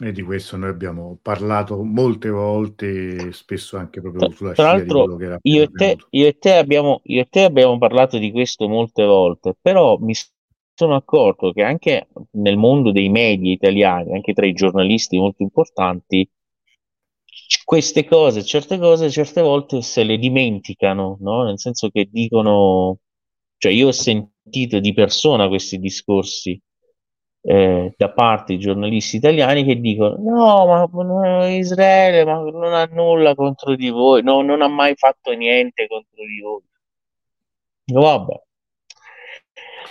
[0.00, 4.88] E di questo noi abbiamo parlato molte volte, spesso anche proprio sulla Tra scia di
[4.88, 8.16] quello che era io e, te, io, e te abbiamo, io e te abbiamo parlato
[8.16, 10.14] di questo molte volte, però mi
[10.72, 16.30] sono accorto che anche nel mondo dei media italiani, anche tra i giornalisti molto importanti,
[17.64, 21.44] queste cose, certe cose, certe volte se le dimenticano, no?
[21.44, 22.98] Nel senso che dicono,
[23.56, 26.60] cioè io ho sentito di persona questi discorsi
[27.40, 33.34] eh, da parte di giornalisti italiani che dicono no, ma Israele ma non ha nulla
[33.34, 36.62] contro di voi, no, non ha mai fatto niente contro di voi.
[37.86, 38.42] Vabbè.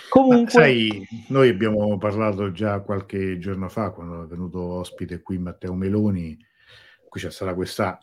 [0.09, 0.51] Comunque...
[0.51, 6.37] sai, noi abbiamo parlato già qualche giorno fa, quando è venuto ospite qui Matteo Meloni,
[7.07, 7.99] qui c'è stata questa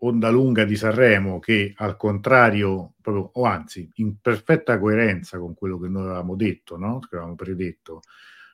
[0.00, 5.78] onda lunga di Sanremo che al contrario, proprio, o anzi, in perfetta coerenza con quello
[5.78, 7.00] che noi avevamo detto, no?
[7.00, 8.02] che avevamo predetto,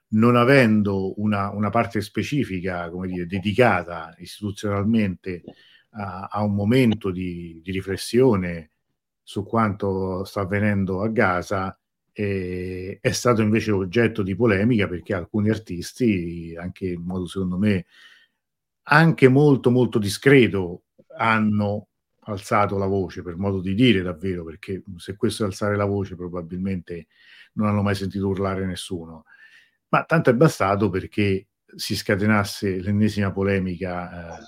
[0.09, 5.43] non avendo una, una parte specifica, come dire, dedicata istituzionalmente
[5.91, 8.71] a, a un momento di, di, riflessione
[9.23, 11.79] su quanto sta avvenendo a Gaza,
[12.13, 17.87] eh, è stato invece oggetto di polemica perché alcuni artisti, anche in modo secondo me
[18.85, 20.85] anche molto molto discreto,
[21.17, 21.89] hanno
[22.27, 26.17] alzato la voce, per modo di dire davvero, perché se questo è alzare la voce
[26.17, 27.07] probabilmente
[27.55, 29.25] non hanno mai sentito urlare nessuno.
[29.89, 34.43] Ma tanto è bastato perché si scatenasse l'ennesima polemica, eh,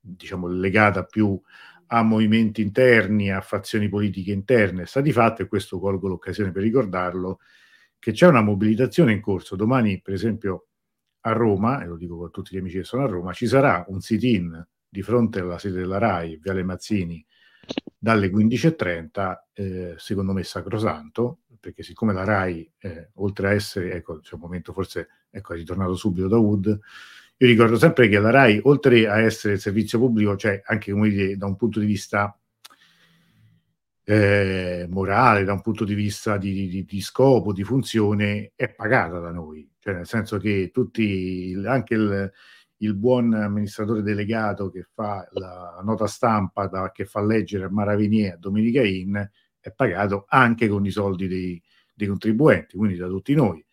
[0.00, 1.40] diciamo, legata più
[1.88, 4.86] a movimenti interni, a fazioni politiche interne.
[4.86, 7.40] Sta di fatto, e questo colgo l'occasione per ricordarlo,
[7.98, 9.56] che c'è una mobilitazione in corso.
[9.56, 10.68] Domani, per esempio,
[11.22, 13.84] a Roma, e lo dico con tutti gli amici che sono a Roma, ci sarà
[13.88, 17.24] un sit-in di fronte alla sede della RAI, Viale Mazzini,
[17.96, 24.18] dalle 15.30, eh, secondo me sacrosanto, perché siccome la RAI, eh, oltre a essere, ecco,
[24.18, 26.66] c'è un momento forse, ecco, è ritornato subito da Wood,
[27.36, 31.36] io ricordo sempre che la RAI, oltre a essere servizio pubblico, cioè anche come dire,
[31.36, 32.36] da un punto di vista
[34.04, 39.18] eh, morale, da un punto di vista di, di, di, scopo, di funzione, è pagata
[39.18, 39.68] da noi.
[39.82, 42.32] Cioè, nel senso che tutti, anche il,
[42.76, 48.34] il buon amministratore delegato che fa la nota stampa, da, che fa leggere a Maravinier
[48.34, 49.28] a Domenica In,
[49.58, 51.60] è pagato anche con i soldi dei,
[51.92, 53.64] dei, contribuenti, quindi da tutti noi.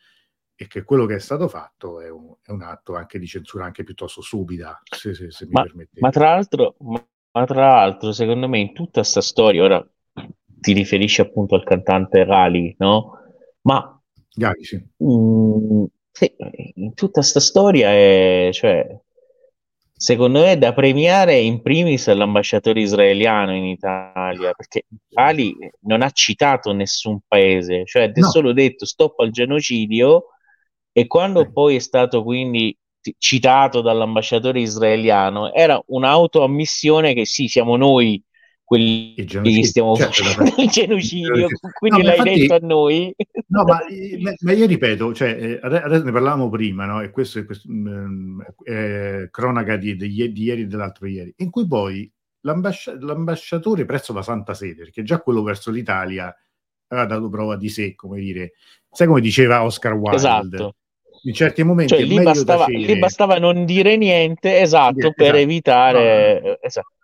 [0.55, 3.65] E che quello che è stato fatto è un, è un atto anche di censura
[3.65, 5.99] anche piuttosto subita, se, se, se ma, mi permettete.
[6.01, 9.87] Ma tra, l'altro, ma tra l'altro, secondo me, in tutta questa storia, ora
[10.43, 13.13] ti riferisci appunto al cantante Rally, no?
[13.61, 13.93] Ma
[14.39, 14.77] Gali, sì.
[14.97, 15.83] Mh, mm,
[16.19, 16.35] sì,
[16.75, 18.85] in tutta questa storia è, cioè,
[19.93, 26.09] secondo me è da premiare in primis l'ambasciatore israeliano in Italia, perché Ali non ha
[26.09, 28.29] citato nessun paese, cioè ha no.
[28.29, 30.25] solo detto stop al genocidio
[30.91, 31.51] e quando eh.
[31.53, 32.77] poi è stato quindi
[33.17, 38.21] citato dall'ambasciatore israeliano era un'autoammissione che sì, siamo noi
[38.69, 41.47] quelli che stiamo certo, facendo il genocidio,
[41.79, 43.15] quindi no, l'hai infatti, detto a noi.
[43.47, 43.79] No, ma,
[44.41, 47.01] ma io ripeto, cioè, eh, adesso ne parlavamo prima, no?
[47.01, 47.67] e questo è, questo,
[48.63, 52.07] è cronaca di, di, di, ieri e dell'altro ieri, in cui poi
[52.41, 56.31] l'ambascia- l'ambasciatore presso la Santa Sede, perché già quello verso l'Italia
[56.89, 58.51] aveva dato prova di sé, come dire,
[58.91, 60.15] sai come diceva Oscar Wilde?
[60.15, 60.75] Esatto
[61.23, 61.95] in certi momenti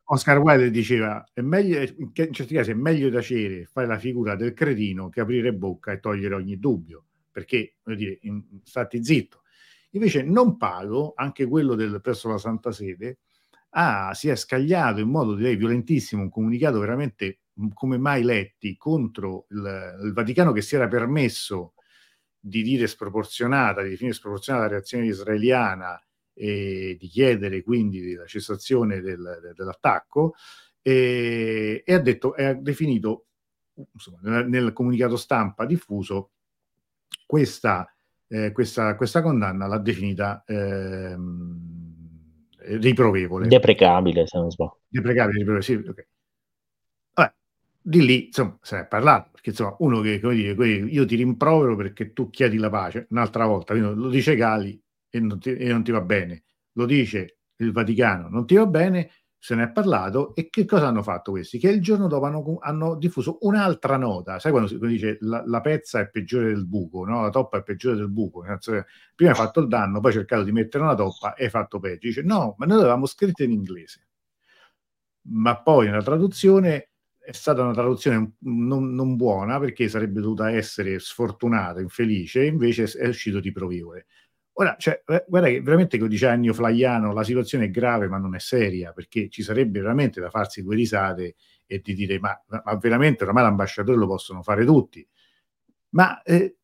[0.08, 4.54] Oscar Wilde diceva è meglio, in certi casi è meglio tacere fare la figura del
[4.54, 9.42] cretino che aprire bocca e togliere ogni dubbio perché voglio dire in, stati zitto.
[9.92, 13.20] Invece non pago anche quello del presso la Santa Sede
[13.72, 17.40] ah, si è scagliato in modo direi violentissimo un comunicato veramente
[17.74, 21.74] come mai letti contro il, il Vaticano che si era permesso
[22.38, 26.00] di dire sproporzionata, di definire sproporzionata la reazione israeliana
[26.36, 30.34] e di chiedere quindi la cessazione del, dell'attacco
[30.82, 33.28] e, e, ha detto, e ha definito
[33.94, 36.32] insomma, nel, nel, comunicato stampa diffuso
[37.26, 37.92] questa,
[38.28, 41.16] eh, questa, questa condanna l'ha definita eh,
[42.78, 43.48] riprovevole.
[43.48, 44.82] Deprecabile, se non sbaglio.
[44.88, 46.08] Deprecabile, riprovevole, sì, ok.
[47.88, 51.16] Di lì, insomma, se ne è parlato, perché insomma, uno che, come dire, io ti
[51.16, 54.82] rimprovero perché tu chiedi la pace, un'altra volta, lo dice Gali,
[55.16, 56.44] e non, ti, e non ti va bene,
[56.74, 60.88] lo dice il Vaticano, non ti va bene, se ne è parlato e che cosa
[60.88, 61.60] hanno fatto questi?
[61.60, 65.62] Che il giorno dopo hanno, hanno diffuso un'altra nota, sai quando si dice la, la,
[65.62, 67.22] pezza è peggiore del buco, no?
[67.22, 68.44] la toppa è peggiore del buco,
[69.16, 71.80] prima hai fatto il danno, poi hai cercato di mettere una toppa e hai fatto
[71.80, 74.08] peggio, dice no, ma noi l'avevamo scritto in inglese,
[75.30, 76.90] ma poi nella traduzione
[77.26, 83.08] è stata una traduzione non, non buona perché sarebbe dovuta essere sfortunata, infelice, invece è
[83.08, 84.06] uscito di provevole.
[84.58, 88.36] Ora, cioè, guarda che veramente, come dice Ennio Flaiano, la situazione è grave ma non
[88.36, 91.36] è seria, perché ci sarebbe veramente da farsi due risate
[91.66, 95.06] e di dire ma, ma veramente ormai l'ambasciatore lo possono fare tutti.
[95.90, 96.58] Ma, eh,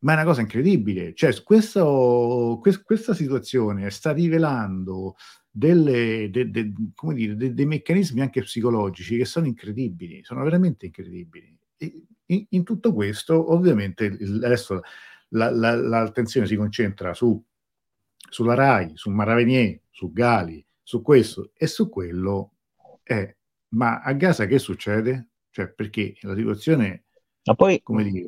[0.00, 5.16] ma è una cosa incredibile, cioè questo, quest, questa situazione sta rivelando
[5.50, 6.72] delle, de, de,
[7.14, 11.58] dire, de, dei meccanismi anche psicologici che sono incredibili, sono veramente incredibili.
[11.76, 14.06] E in, in tutto questo, ovviamente,
[14.42, 14.80] adesso
[15.30, 17.42] la, la, l'attenzione si concentra su,
[18.30, 22.52] sulla RAI, su Maravenier, su Gali, su questo e su quello.
[23.02, 23.36] Eh,
[23.70, 25.28] ma a Gaza che succede?
[25.50, 27.04] Cioè, perché la situazione...
[27.42, 27.82] Ma poi,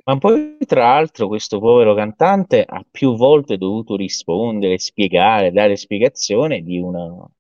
[0.05, 6.63] ma poi, tra l'altro, questo povero cantante ha più volte dovuto rispondere, spiegare, dare spiegazione
[6.63, 7.31] di una,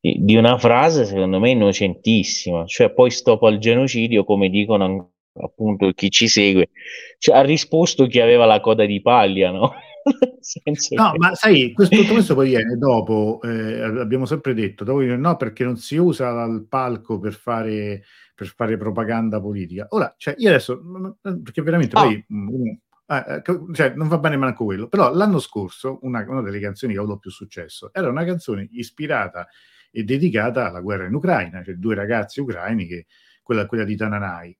[0.00, 2.64] di, di una frase, secondo me, innocentissima.
[2.64, 6.70] Cioè, poi stop al genocidio, come dicono appunto chi ci segue,
[7.18, 9.74] cioè, ha risposto chi aveva la coda di paglia, no?
[10.94, 11.18] no, che...
[11.18, 15.64] ma sai, questo, tutto questo poi viene dopo, eh, abbiamo sempre detto, dopo no, perché
[15.64, 18.02] non si usa il palco per fare,
[18.34, 19.86] per fare propaganda politica.
[19.90, 20.80] Ora, cioè, io adesso,
[21.20, 22.02] perché veramente ah.
[22.02, 22.24] poi...
[23.08, 23.40] Eh,
[23.72, 27.02] cioè, non va bene manco quello, però l'anno scorso una, una delle canzoni che ha
[27.02, 29.46] avuto più successo era una canzone ispirata
[29.92, 33.06] e dedicata alla guerra in Ucraina, cioè due ragazzi ucraini, che,
[33.42, 34.58] quella, quella di Tananai.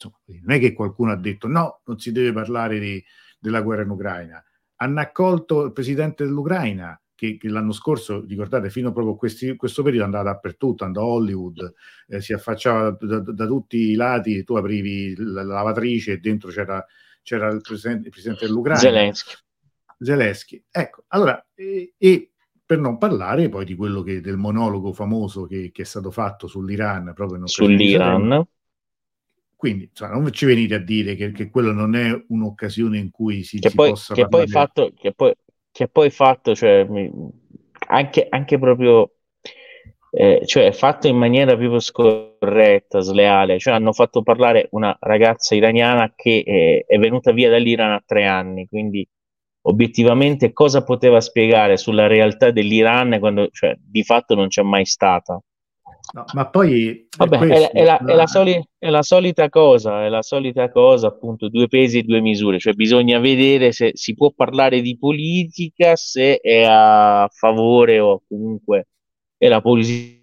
[0.00, 3.04] Insomma, non è che qualcuno ha detto no, non si deve parlare di,
[3.38, 4.42] della guerra in Ucraina.
[4.76, 9.82] Hanno accolto il presidente dell'Ucraina, che, che, l'anno scorso, ricordate, fino proprio a questi, questo
[9.82, 11.74] periodo andava dappertutto, andava a Hollywood,
[12.08, 16.18] eh, si affacciava da, da, da, tutti i lati, tu aprivi la, la lavatrice e
[16.18, 16.82] dentro c'era,
[17.22, 18.80] c'era il, presidente, il, presidente, dell'Ucraina.
[18.80, 19.34] Zelensky.
[19.98, 20.64] Zelensky.
[20.70, 22.30] Ecco, allora, e, e,
[22.64, 26.46] per non parlare poi di quello che, del monologo famoso che, che è stato fatto
[26.46, 28.46] sull'Iran, proprio sull'Iran.
[29.60, 33.42] Quindi insomma, non ci venite a dire che, che quello non è un'occasione in cui
[33.42, 34.44] si, che si poi, possa che parlare.
[34.44, 35.34] Poi fatto, che, poi,
[35.70, 36.86] che poi fatto, cioè,
[37.88, 39.16] anche, anche proprio
[40.12, 46.10] eh, cioè fatto in maniera proprio scorretta, sleale, cioè hanno fatto parlare una ragazza iraniana
[46.16, 49.06] che eh, è venuta via dall'Iran a tre anni, quindi
[49.66, 55.38] obiettivamente cosa poteva spiegare sulla realtà dell'Iran quando cioè, di fatto non c'è mai stata?
[56.12, 60.04] No, ma poi Vabbè, è, questo, è, la, è, la soli, è, la, solita cosa,
[60.04, 64.14] è la solita cosa, appunto, due pesi e due misure, cioè bisogna vedere se si
[64.14, 68.88] può parlare di politica, se è a favore o comunque
[69.36, 70.18] è la politica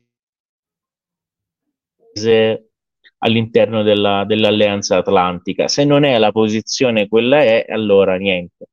[3.19, 5.67] all'interno della, dell'alleanza atlantica.
[5.67, 8.67] Se non è la posizione quella è, allora niente,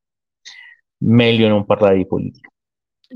[1.04, 2.48] meglio non parlare di politica.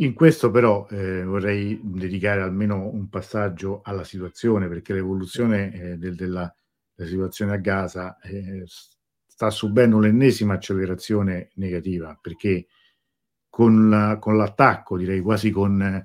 [0.01, 6.15] In questo però eh, vorrei dedicare almeno un passaggio alla situazione, perché l'evoluzione eh, del,
[6.15, 6.55] della,
[6.95, 8.63] della, situazione a Gaza eh,
[9.27, 12.69] sta subendo l'ennesima accelerazione negativa, perché
[13.49, 16.05] con, la, con l'attacco, direi quasi con,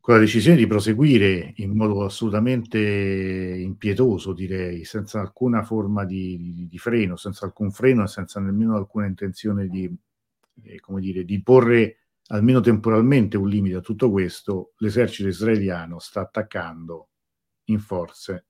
[0.00, 6.66] con, la decisione di proseguire in modo assolutamente impietoso, direi, senza alcuna forma di, di,
[6.66, 9.94] di freno, senza alcun freno e senza nemmeno alcuna intenzione di,
[10.62, 11.99] eh, come dire, di porre
[12.32, 17.08] almeno temporalmente un limite a tutto questo, l'esercito israeliano sta attaccando
[17.64, 18.46] in forze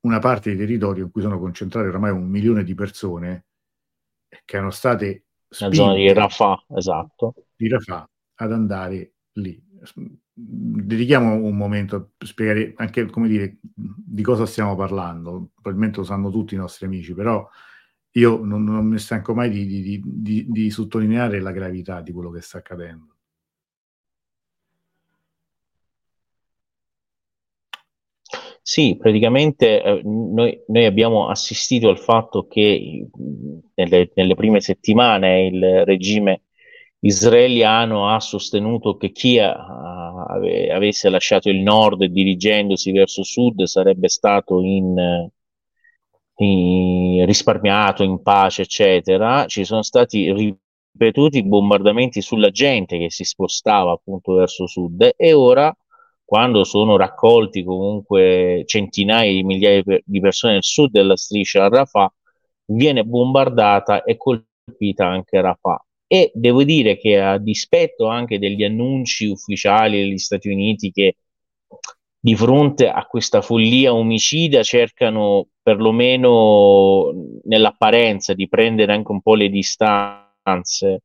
[0.00, 3.46] una parte di territorio in cui sono concentrate ormai un milione di persone
[4.44, 5.24] che erano state
[5.60, 7.34] la zona di Rafah, esatto.
[7.56, 9.60] di Rafah ad andare lì.
[10.32, 15.50] Dedichiamo un momento a spiegare anche come dire di cosa stiamo parlando.
[15.54, 17.48] Probabilmente lo sanno tutti i nostri amici, però
[18.12, 22.30] io non, non mi stanco mai di, di, di, di, sottolineare la gravità di quello
[22.30, 23.16] che sta accadendo.
[28.62, 33.08] Sì, praticamente eh, noi, noi, abbiamo assistito al fatto che
[33.74, 36.42] nelle, nelle, prime settimane il regime
[37.00, 39.54] israeliano ha sostenuto che chi ha,
[40.28, 45.30] ave, avesse lasciato il nord dirigendosi verso sud sarebbe stato in,
[46.38, 53.92] in, risparmiato, in pace, eccetera, ci sono stati ripetuti bombardamenti sulla gente che si spostava
[53.92, 55.74] appunto verso sud e ora
[56.24, 62.12] quando sono raccolti comunque centinaia di migliaia di persone nel sud della striscia Rafah,
[62.66, 65.82] viene bombardata e colpita anche Rafah.
[66.06, 71.16] E devo dire che a dispetto anche degli annunci ufficiali degli Stati Uniti che
[72.20, 77.12] di fronte a questa follia omicida cercano perlomeno
[77.44, 81.02] nell'apparenza di prendere anche un po' le distanze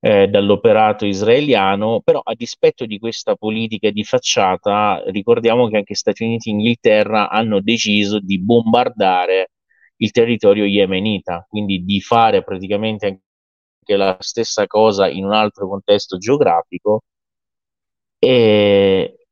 [0.00, 6.24] eh, dall'operato israeliano, però a dispetto di questa politica di facciata, ricordiamo che anche Stati
[6.24, 9.52] Uniti e Inghilterra hanno deciso di bombardare
[9.96, 16.18] il territorio yemenita, quindi di fare praticamente anche la stessa cosa in un altro contesto
[16.18, 17.00] geografico.
[18.18, 19.23] E,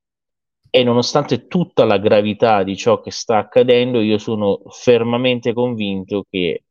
[0.74, 6.64] e nonostante tutta la gravità di ciò che sta accadendo, io sono fermamente convinto che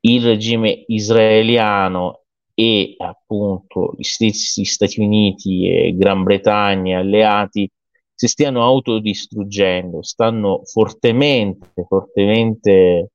[0.00, 7.70] il regime israeliano e appunto gli stessi Stati Uniti e Gran Bretagna alleati
[8.12, 13.10] si stiano autodistruggendo, stanno fortemente, fortemente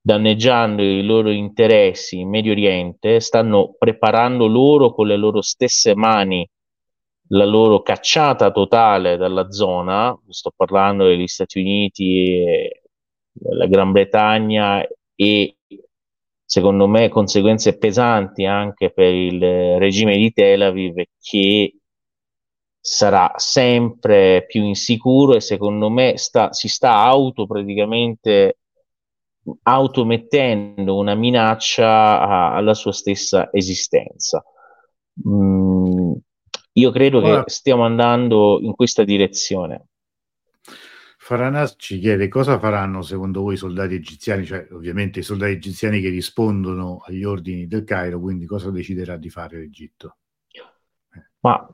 [0.00, 6.48] danneggiando i loro interessi in Medio Oriente, stanno preparando loro con le loro stesse mani
[7.28, 12.42] la loro cacciata totale dalla zona, sto parlando degli Stati Uniti,
[13.32, 15.56] della Gran Bretagna e
[16.44, 21.78] secondo me conseguenze pesanti anche per il regime di Tel Aviv che
[22.78, 28.58] sarà sempre più insicuro e secondo me sta, si sta auto praticamente
[29.62, 34.44] automettendo una minaccia a, alla sua stessa esistenza.
[35.26, 36.12] Mm,
[36.76, 39.88] io credo Ora, che stiamo andando in questa direzione.
[41.18, 46.00] Faranas ci chiede cosa faranno secondo voi i soldati egiziani, cioè ovviamente i soldati egiziani
[46.00, 50.16] che rispondono agli ordini del Cairo, quindi cosa deciderà di fare l'Egitto?
[51.40, 51.66] Ma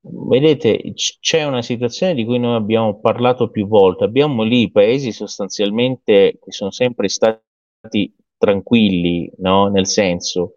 [0.00, 4.04] vedete, c'è una situazione di cui noi abbiamo parlato più volte.
[4.04, 9.68] Abbiamo lì paesi sostanzialmente che sono sempre stati tranquilli, no?
[9.68, 10.54] nel senso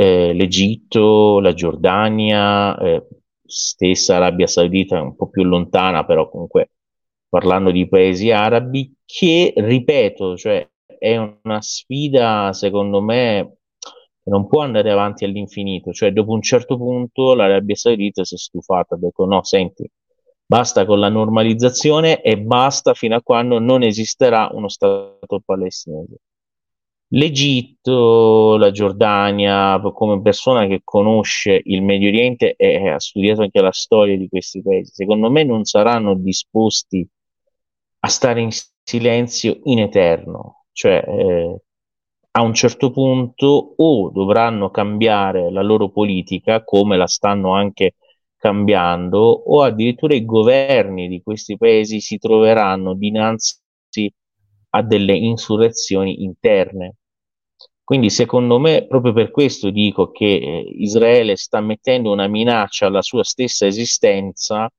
[0.00, 3.04] eh, l'Egitto, la Giordania, eh,
[3.44, 6.70] stessa Arabia Saudita, un po' più lontana, però comunque
[7.28, 10.68] parlando di paesi arabi, che ripeto, cioè
[10.98, 13.56] è una sfida secondo me
[14.28, 18.94] non può andare avanti all'infinito, cioè dopo un certo punto l'Arabia Saudita si è stufata,
[18.94, 19.90] ha detto no, senti,
[20.46, 26.18] basta con la normalizzazione e basta fino a quando non esisterà uno Stato palestinese.
[27.10, 33.72] L'Egitto, la Giordania, come persona che conosce il Medio Oriente e ha studiato anche la
[33.72, 37.06] storia di questi paesi, secondo me non saranno disposti
[38.00, 38.50] a stare in
[38.82, 41.60] silenzio in eterno, cioè eh,
[42.32, 47.94] a un certo punto o dovranno cambiare la loro politica, come la stanno anche
[48.36, 53.56] cambiando, o addirittura i governi di questi paesi si troveranno dinanzi
[54.70, 56.97] a delle insurrezioni interne.
[57.88, 63.00] Quindi secondo me, proprio per questo dico che eh, Israele sta mettendo una minaccia alla
[63.00, 64.70] sua stessa esistenza,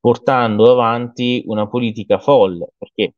[0.00, 3.12] portando avanti una politica folle, perché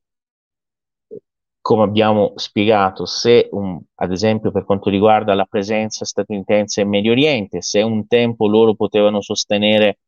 [1.61, 7.13] come abbiamo spiegato, se un, ad esempio per quanto riguarda la presenza statunitense in Medio
[7.13, 10.01] Oriente, se un tempo loro potevano sostenere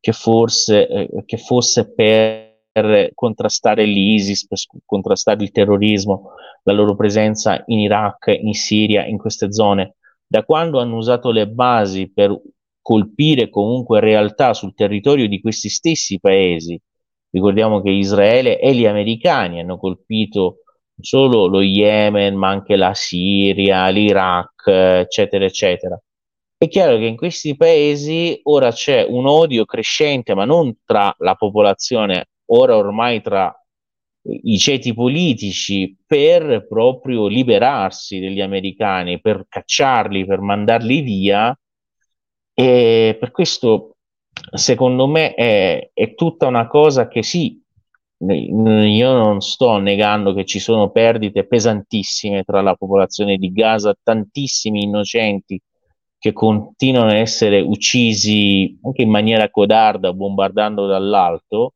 [0.00, 2.47] che, forse, eh, che fosse per
[3.14, 9.52] contrastare l'ISIS, per contrastare il terrorismo, la loro presenza in Iraq, in Siria, in queste
[9.52, 9.96] zone,
[10.26, 12.38] da quando hanno usato le basi per
[12.80, 16.80] colpire comunque realtà sul territorio di questi stessi paesi,
[17.30, 20.58] ricordiamo che Israele e gli americani hanno colpito
[21.00, 26.00] solo lo Yemen, ma anche la Siria, l'Iraq, eccetera, eccetera.
[26.56, 31.34] È chiaro che in questi paesi ora c'è un odio crescente, ma non tra la
[31.34, 33.52] popolazione, ora ormai tra
[34.22, 41.58] i ceti politici per proprio liberarsi degli americani, per cacciarli, per mandarli via.
[42.54, 43.96] E per questo,
[44.52, 47.60] secondo me, è, è tutta una cosa che sì,
[48.20, 54.82] io non sto negando che ci sono perdite pesantissime tra la popolazione di Gaza, tantissimi
[54.82, 55.60] innocenti
[56.18, 61.74] che continuano a essere uccisi anche in maniera codarda, bombardando dall'alto,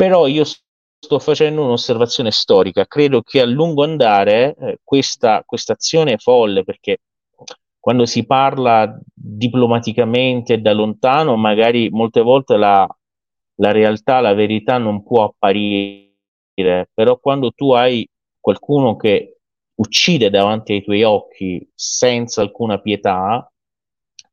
[0.00, 6.64] però io sto facendo un'osservazione storica, credo che a lungo andare eh, questa, azione folle
[6.64, 7.00] perché
[7.78, 12.88] quando si parla diplomaticamente da lontano, magari molte volte la,
[13.56, 18.08] la realtà, la verità non può apparire, però quando tu hai
[18.40, 19.40] qualcuno che
[19.74, 23.52] uccide davanti ai tuoi occhi senza alcuna pietà,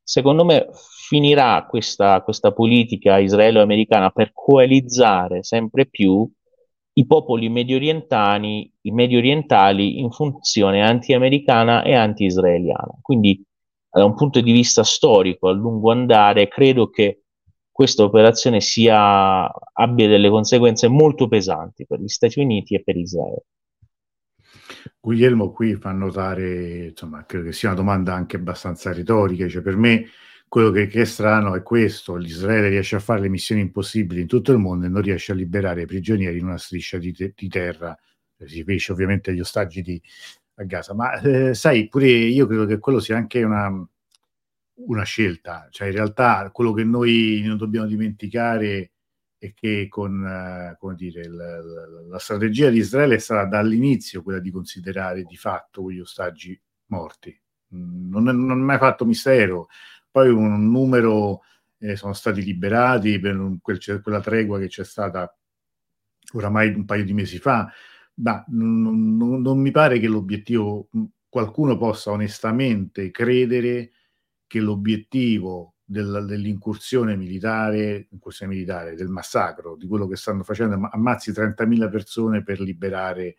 [0.01, 0.70] secondo me
[1.08, 6.30] finirà questa, questa politica israelo-americana per coalizzare sempre più
[6.93, 12.99] i popoli medio orientali, i medio orientali in funzione anti-americana e anti-israeliana.
[13.01, 13.41] Quindi
[13.89, 17.22] da un punto di vista storico, a lungo andare, credo che
[17.72, 23.45] questa operazione sia, abbia delle conseguenze molto pesanti per gli Stati Uniti e per Israele.
[24.99, 29.78] Guglielmo qui fa notare, insomma, credo che sia una domanda anche abbastanza retorica, cioè per
[29.78, 30.08] me
[30.47, 34.27] quello che, che, è strano è questo, l'Israele riesce a fare le missioni impossibili in
[34.27, 37.33] tutto il mondo e non riesce a liberare i prigionieri in una striscia di, te-
[37.35, 37.97] di terra,
[38.37, 40.01] si riferisce ovviamente agli ostaggi di,
[40.55, 43.69] a Gaza, ma eh, sai, pure io credo che quello sia anche una,
[44.75, 48.91] una scelta, cioè in realtà quello che noi non dobbiamo dimenticare
[49.39, 51.59] è che con eh, dire, la,
[52.09, 57.39] la, strategia di Israele è stata dall'inizio quella di considerare di fatto quegli ostaggi morti.
[57.75, 59.67] Mm, non, non è mai fatto mistero.
[60.18, 61.41] Poi un numero
[61.78, 65.32] eh, sono stati liberati per quel, quella tregua che c'è stata
[66.34, 67.72] oramai un paio di mesi fa,
[68.15, 70.89] ma non, non, non mi pare che l'obiettivo
[71.30, 73.91] qualcuno possa onestamente credere
[74.47, 81.30] che l'obiettivo del, dell'incursione militare, incursione militare, del massacro, di quello che stanno facendo, ammazzi
[81.32, 83.36] 30.000 persone per liberare,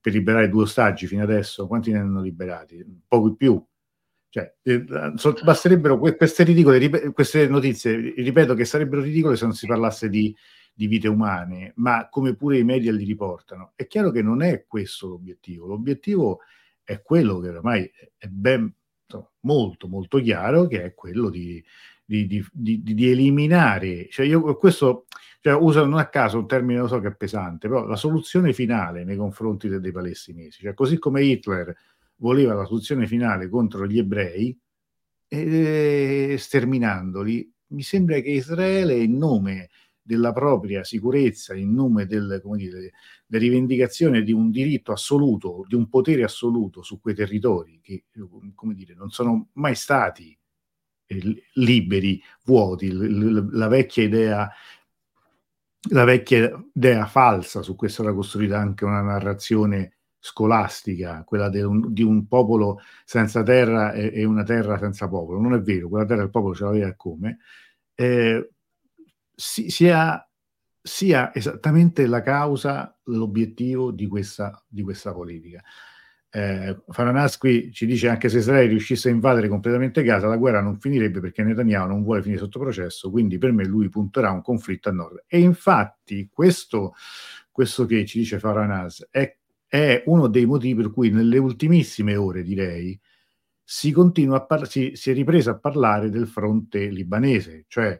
[0.00, 2.84] per liberare due ostaggi fino adesso, quanti ne hanno liberati?
[3.08, 3.60] Poco più.
[4.30, 4.84] Cioè, eh,
[5.16, 9.66] so, basterebbero que- queste ridicole, rip- queste notizie, ripeto che sarebbero ridicole se non si
[9.66, 10.34] parlasse di,
[10.72, 13.72] di vite umane, ma come pure i media li riportano.
[13.74, 15.66] È chiaro che non è questo l'obiettivo.
[15.66, 16.40] L'obiettivo
[16.84, 18.72] è quello che ormai è ben
[19.40, 21.62] molto molto chiaro, che è quello di,
[22.04, 24.06] di, di, di eliminare.
[24.10, 25.06] Cioè io questo
[25.40, 28.52] cioè, uso non a caso un termine, lo so che è pesante, però la soluzione
[28.52, 31.74] finale nei confronti dei, dei palestinesi, cioè così come Hitler
[32.20, 34.56] voleva la soluzione finale contro gli ebrei,
[35.28, 39.70] eh, sterminandoli, mi sembra che Israele in nome
[40.02, 42.90] della propria sicurezza in nome del, della
[43.28, 48.04] rivendicazione di un diritto assoluto, di un potere assoluto su quei territori che
[48.74, 50.36] dire, non sono mai stati
[51.06, 54.50] eh, liberi, vuoti, l- la vecchia idea
[55.90, 62.02] la vecchia idea falsa, su questo era costruita anche una narrazione scolastica, quella un, di
[62.02, 65.40] un popolo senza terra e, e, una terra senza popolo.
[65.40, 67.38] Non è vero, quella terra il popolo ce l'aveva come.
[67.94, 68.50] Eh,
[69.34, 70.30] si, sia,
[70.80, 75.62] sia, esattamente la causa, l'obiettivo di questa, di questa politica.
[76.32, 80.60] Eh, Faranas qui ci dice anche se Israele riuscisse a invadere completamente Gaza la guerra
[80.60, 84.40] non finirebbe perché Netanyahu non vuole finire sotto processo quindi per me lui punterà un
[84.40, 86.94] conflitto a nord e infatti questo,
[87.50, 89.39] questo che ci dice Faranas è,
[89.70, 92.98] è, uno dei motivi per cui nelle ultimissime ore direi
[93.62, 93.94] si,
[94.46, 97.98] par- si, si è ripreso a parlare del fronte libanese cioè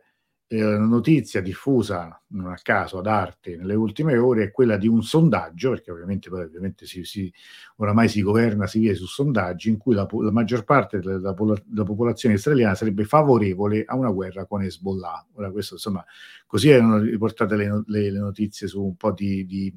[0.53, 4.89] eh, la notizia diffusa non a caso ad arte nelle ultime ore è quella di
[4.89, 7.33] un sondaggio, perché ovviamente, ovviamente si, si,
[7.77, 11.85] oramai si governa, si viene su sondaggi, in cui la, la maggior parte della, della,
[11.85, 15.29] popolazione israeliana sarebbe favorevole a una guerra con Hezbollah.
[15.35, 16.05] Ora, questo, insomma,
[16.49, 19.73] così erano riportate le, le, le notizie su un po' di, di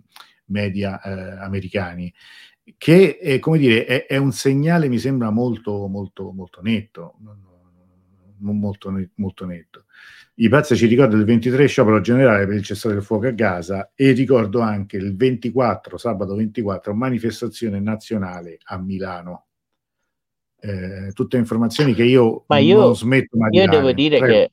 [0.46, 2.14] media eh, americani
[2.78, 7.16] che eh, come dire, è, è, un segnale, mi sembra molto, molto, molto netto,
[8.40, 9.86] molto, molto netto.
[10.36, 13.92] I pazzi ci ricordano il 23 sciopero generale per il cessate del fuoco a Gaza
[13.94, 19.46] e ricordo anche il 24, sabato 24, manifestazione nazionale a Milano.
[20.60, 24.34] Eh, tutte informazioni che io, Ma io non smetto mai di Io devo dire Prego.
[24.34, 24.52] che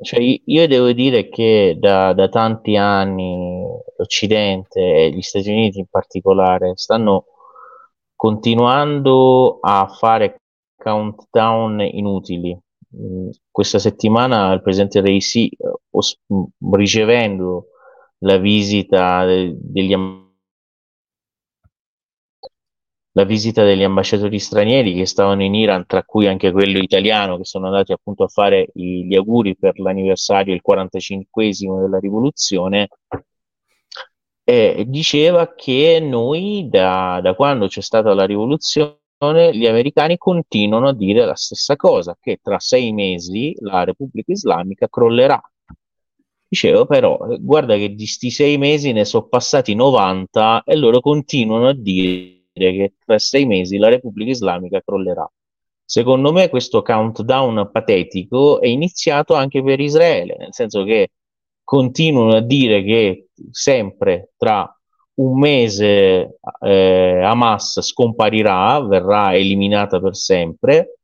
[0.00, 3.57] cioè, io devo dire che da, da, tanti anni
[3.98, 7.24] l'Occidente e gli Stati Uniti in particolare stanno
[8.14, 10.42] continuando a fare
[10.76, 12.56] countdown inutili.
[13.50, 15.50] Questa settimana il presidente Reisi,
[16.72, 17.66] ricevendo
[18.18, 19.94] la visita degli
[23.18, 27.44] la visita degli ambasciatori stranieri che stavano in Iran, tra cui anche quello italiano, che
[27.44, 32.88] sono andati appunto a fare gli auguri per l'anniversario, il 45 della rivoluzione,
[34.48, 38.96] eh, diceva che noi da, da quando c'è stata la rivoluzione
[39.52, 44.88] gli americani continuano a dire la stessa cosa, che tra sei mesi la Repubblica Islamica
[44.88, 45.38] crollerà.
[46.48, 51.68] Dicevo però, guarda che di sti sei mesi ne sono passati 90 e loro continuano
[51.68, 55.30] a dire che tra sei mesi la Repubblica Islamica crollerà.
[55.84, 61.10] Secondo me questo countdown patetico è iniziato anche per Israele, nel senso che
[61.64, 64.72] continuano a dire che sempre tra
[65.14, 70.98] un mese eh, Hamas scomparirà, verrà eliminata per sempre.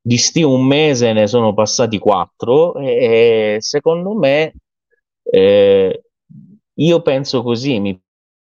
[0.00, 4.54] Di sti un mese ne sono passati quattro e, secondo me
[5.22, 6.02] eh,
[6.74, 8.00] io penso così, mi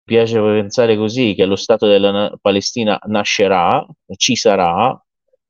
[0.04, 5.00] piace pensare così che lo Stato della Palestina nascerà, ci sarà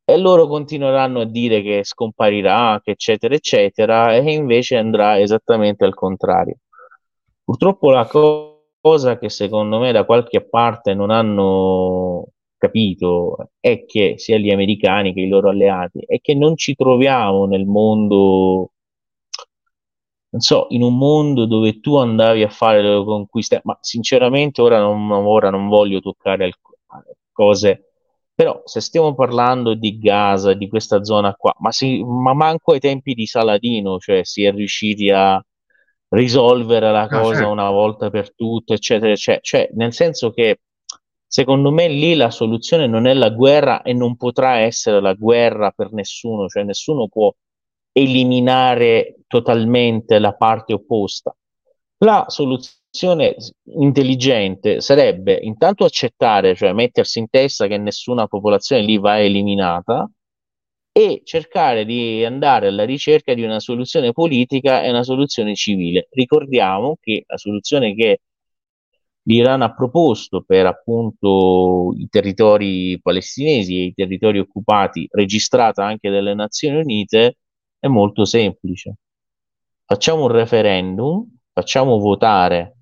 [0.04, 5.94] e loro continueranno a dire che scomparirà, che eccetera eccetera e invece andrà esattamente al
[5.94, 6.58] contrario.
[7.50, 14.38] Purtroppo la cosa che secondo me da qualche parte non hanno capito è che sia
[14.38, 18.70] gli americani che i loro alleati è che non ci troviamo nel mondo
[20.30, 24.78] non so, in un mondo dove tu andavi a fare le conquiste, ma sinceramente ora
[24.78, 26.52] non, ora non voglio toccare
[27.32, 27.90] cose,
[28.32, 32.78] però se stiamo parlando di Gaza, di questa zona qua, ma, si, ma manco ai
[32.78, 35.44] tempi di Saladino, cioè si è riusciti a,
[36.10, 37.50] risolvere la ah, cosa certo.
[37.50, 39.40] una volta per tutte, eccetera, eccetera.
[39.42, 40.60] Cioè, nel senso che
[41.26, 45.70] secondo me lì la soluzione non è la guerra e non potrà essere la guerra
[45.70, 47.32] per nessuno, cioè nessuno può
[47.92, 51.34] eliminare totalmente la parte opposta.
[51.98, 53.36] La soluzione
[53.78, 60.10] intelligente sarebbe intanto accettare, cioè mettersi in testa che nessuna popolazione lì va eliminata,
[60.92, 66.08] e cercare di andare alla ricerca di una soluzione politica e una soluzione civile.
[66.10, 68.20] Ricordiamo che la soluzione che
[69.22, 76.34] l'Iran ha proposto per appunto i territori palestinesi e i territori occupati, registrata anche dalle
[76.34, 77.36] Nazioni Unite,
[77.78, 78.96] è molto semplice.
[79.84, 82.78] Facciamo un referendum facciamo votare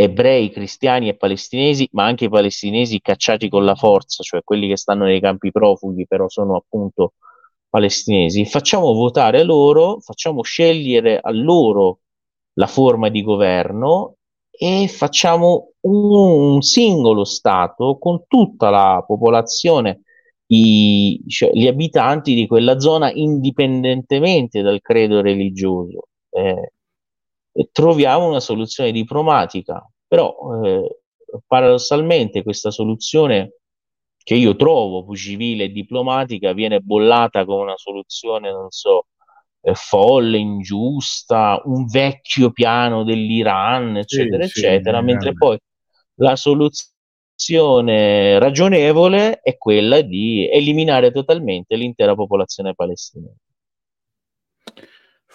[0.00, 4.76] ebrei, cristiani e palestinesi, ma anche i palestinesi cacciati con la forza, cioè quelli che
[4.76, 7.14] stanno nei campi profughi, però sono appunto
[7.68, 11.98] palestinesi, facciamo votare loro, facciamo scegliere a loro
[12.54, 14.14] la forma di governo
[14.50, 20.02] e facciamo un singolo Stato con tutta la popolazione,
[20.46, 26.02] i, cioè, gli abitanti di quella zona, indipendentemente dal credo religioso.
[26.30, 26.72] Eh,
[27.72, 30.34] troviamo una soluzione diplomatica, però
[30.64, 31.00] eh,
[31.46, 33.54] paradossalmente questa soluzione
[34.22, 39.06] che io trovo civile e diplomatica viene bollata come una soluzione, non so,
[39.62, 45.58] eh, folle, ingiusta, un vecchio piano dell'Iran, eccetera, sì, eccetera, sì, mentre poi
[46.16, 53.36] la soluzione ragionevole è quella di eliminare totalmente l'intera popolazione palestinese.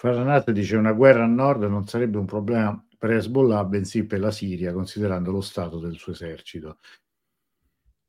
[0.04, 4.30] Faranat dice una guerra a nord non sarebbe un problema per Hezbollah, bensì per la
[4.30, 6.76] Siria, considerando lo stato del suo esercito.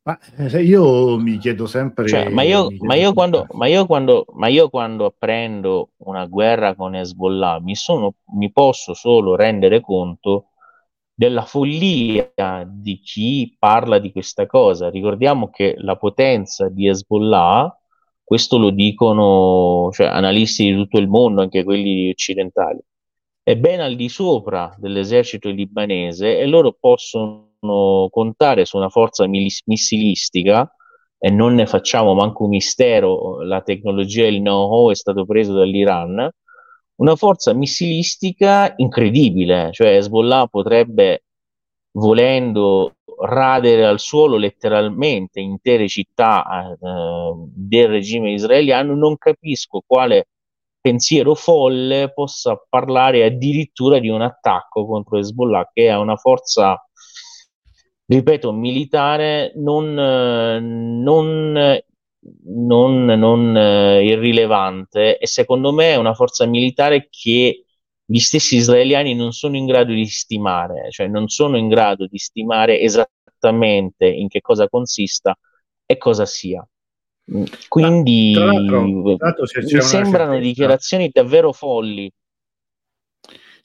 [0.04, 2.06] Ma eh, io mi chiedo sempre.
[2.06, 6.76] Cioè, ma, io, ma, io quando, ma, io quando, ma, io quando, apprendo una guerra
[6.76, 10.50] con Hezbollah mi, sono, mi posso solo rendere conto
[11.14, 12.30] della follia
[12.68, 14.90] di chi parla di questa cosa.
[14.90, 17.74] Ricordiamo che la potenza di Hezbollah,
[18.26, 22.80] questo lo dicono cioè, analisti di tutto il mondo, anche quelli occidentali,
[23.44, 30.70] è ben al di sopra dell'esercito libanese e loro possono contare su una forza missilistica
[31.18, 35.54] e non ne facciamo manco un mistero, la tecnologia e il know-how è stato preso
[35.54, 36.30] dall'Iran,
[36.96, 41.26] una forza missilistica incredibile, cioè Hezbollah potrebbe,
[41.92, 46.78] volendo, radere al suolo letteralmente intere città eh,
[47.54, 50.28] del regime israeliano, non capisco quale
[50.80, 56.80] pensiero folle possa parlare addirittura di un attacco contro Hezbollah, che è una forza
[58.08, 61.80] ripeto, militare non, non,
[62.44, 65.18] non, non eh, irrilevante.
[65.18, 67.65] E secondo me è una forza militare che
[68.06, 72.20] gli stessi israeliani non sono in grado di stimare, cioè non sono in grado di
[72.20, 75.38] stimare esattamente in che cosa consista
[75.86, 76.66] e cosa sia.
[77.68, 82.12] Quindi tra l'altro, tra l'altro mi sembrano dichiarazioni davvero folli.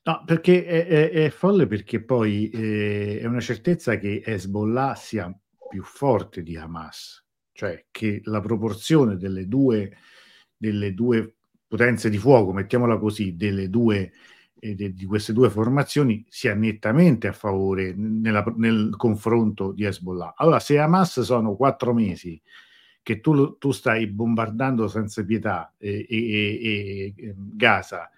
[0.03, 5.31] No, perché è, è, è folle perché poi eh, è una certezza che Hezbollah sia
[5.69, 7.23] più forte di Hamas,
[7.53, 9.99] cioè che la proporzione delle due,
[10.57, 11.37] delle due
[11.71, 14.11] potenze di fuoco, mettiamola così, delle due,
[14.59, 20.35] eh, de, di queste due formazioni sia nettamente a favore nella, nel confronto di Hezbollah.
[20.37, 22.43] Allora, se Hamas sono quattro mesi
[23.03, 28.11] che tu, tu stai bombardando senza pietà eh, e, e Gaza,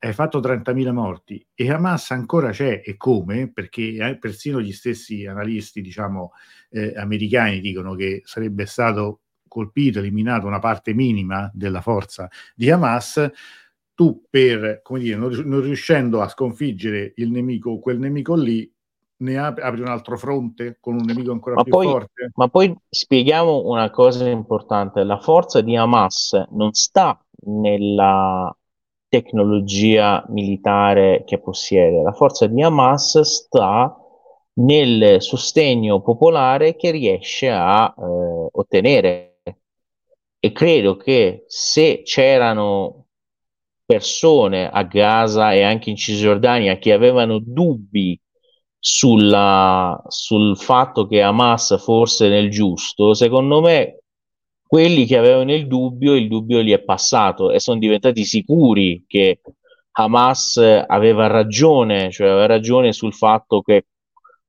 [0.00, 3.50] hai fatto 30.000 morti e Hamas ancora c'è e come?
[3.50, 6.32] Perché eh, persino gli stessi analisti, diciamo,
[6.68, 13.30] eh, americani dicono che sarebbe stato colpito, eliminato una parte minima della forza di Hamas,
[13.94, 18.70] tu per, come dire, non, non riuscendo a sconfiggere il nemico, quel nemico lì,
[19.20, 22.30] ne apri, apri un altro fronte con un nemico ancora ma più poi, forte?
[22.34, 28.54] Ma poi spieghiamo una cosa importante, la forza di Hamas non sta nella
[29.08, 32.02] tecnologia militare che possiede.
[32.02, 33.96] La forza di Hamas sta
[34.54, 39.37] nel sostegno popolare che riesce a eh, ottenere.
[40.40, 43.06] E credo che se c'erano
[43.84, 48.20] persone a Gaza e anche in Cisgiordania che avevano dubbi
[48.78, 54.02] sulla, sul fatto che Hamas fosse nel giusto, secondo me
[54.62, 59.40] quelli che avevano il dubbio, il dubbio gli è passato e sono diventati sicuri che
[59.92, 63.86] Hamas aveva ragione, cioè aveva ragione sul fatto che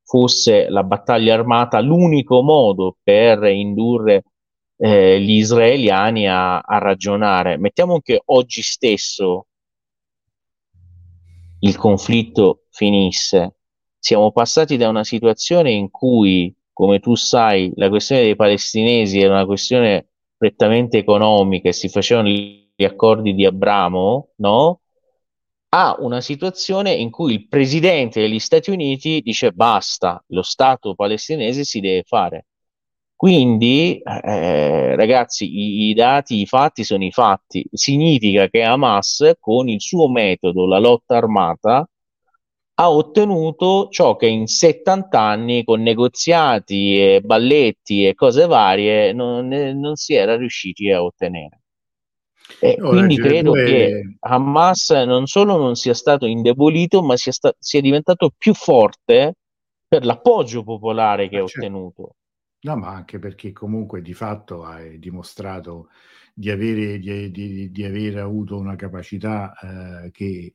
[0.04, 4.26] fosse la battaglia armata l'unico modo per indurre
[4.82, 7.58] eh, gli israeliani a, a ragionare.
[7.58, 9.48] Mettiamo che oggi stesso
[11.60, 13.58] il conflitto finisse.
[14.00, 19.34] Siamo passati da una situazione in cui, come tu sai, la questione dei palestinesi era
[19.34, 20.08] una questione
[20.38, 24.80] prettamente economiche, si facevano gli accordi di Abramo, no?
[25.72, 31.66] a una situazione in cui il presidente degli Stati Uniti dice basta, lo Stato palestinese
[31.66, 32.48] si deve fare.
[33.20, 37.68] Quindi, eh, ragazzi, i, i, dati, i fatti sono i fatti.
[37.70, 41.86] Significa che Hamas, con il suo metodo, la lotta armata,
[42.76, 49.50] ha ottenuto ciò che in 70 anni con negoziati e balletti e cose varie non,
[49.50, 51.64] non si era riusciti a ottenere.
[52.62, 53.66] E no, quindi credo due...
[53.66, 59.34] che Hamas non solo non sia stato indebolito, ma sia, sta- sia diventato più forte
[59.90, 61.58] per l'appoggio popolare che ha certo.
[61.58, 62.14] ottenuto.
[62.62, 65.90] No, ma anche perché comunque di fatto hai dimostrato
[66.34, 69.54] di avere, di, di, di aver avuto una capacità
[70.06, 70.52] eh, che,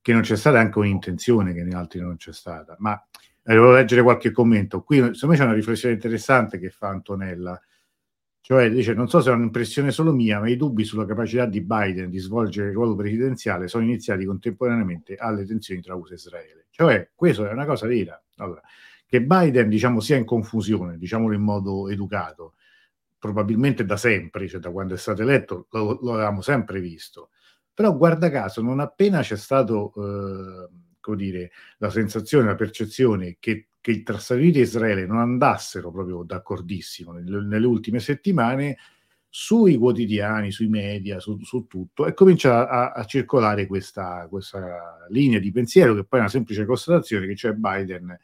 [0.00, 2.76] che, non c'è stata, anche un'intenzione che in altri non c'è stata.
[2.78, 3.00] Ma
[3.42, 4.82] eh, leggere qualche commento.
[4.82, 7.60] Qui secondo me c'è una riflessione interessante che fa Antonella.
[8.40, 11.60] Cioè, dice, non so se è un'impressione solo mia, ma i dubbi sulla capacità di
[11.60, 16.66] Biden di svolgere il ruolo presidenziale sono iniziati contemporaneamente alle tensioni tra USA e Israele.
[16.70, 18.20] Cioè, questo è una cosa vera.
[18.36, 18.62] Allora,
[19.10, 22.54] che Biden, diciamo, sia in confusione, diciamolo in modo educato,
[23.18, 27.30] probabilmente da sempre, cioè da quando è stato eletto, lo, lo avevamo sempre visto.
[27.74, 34.18] Però guarda caso, non appena c'è stato, eh, la sensazione, la percezione che, che tra
[34.18, 38.76] Stati e Israele non andassero proprio d'accordissimo nelle, nelle ultime settimane,
[39.28, 45.40] sui quotidiani, sui media, su, su tutto, e comincia a, a circolare questa, questa, linea
[45.40, 48.16] di pensiero che poi è una semplice constatazione che cioè Biden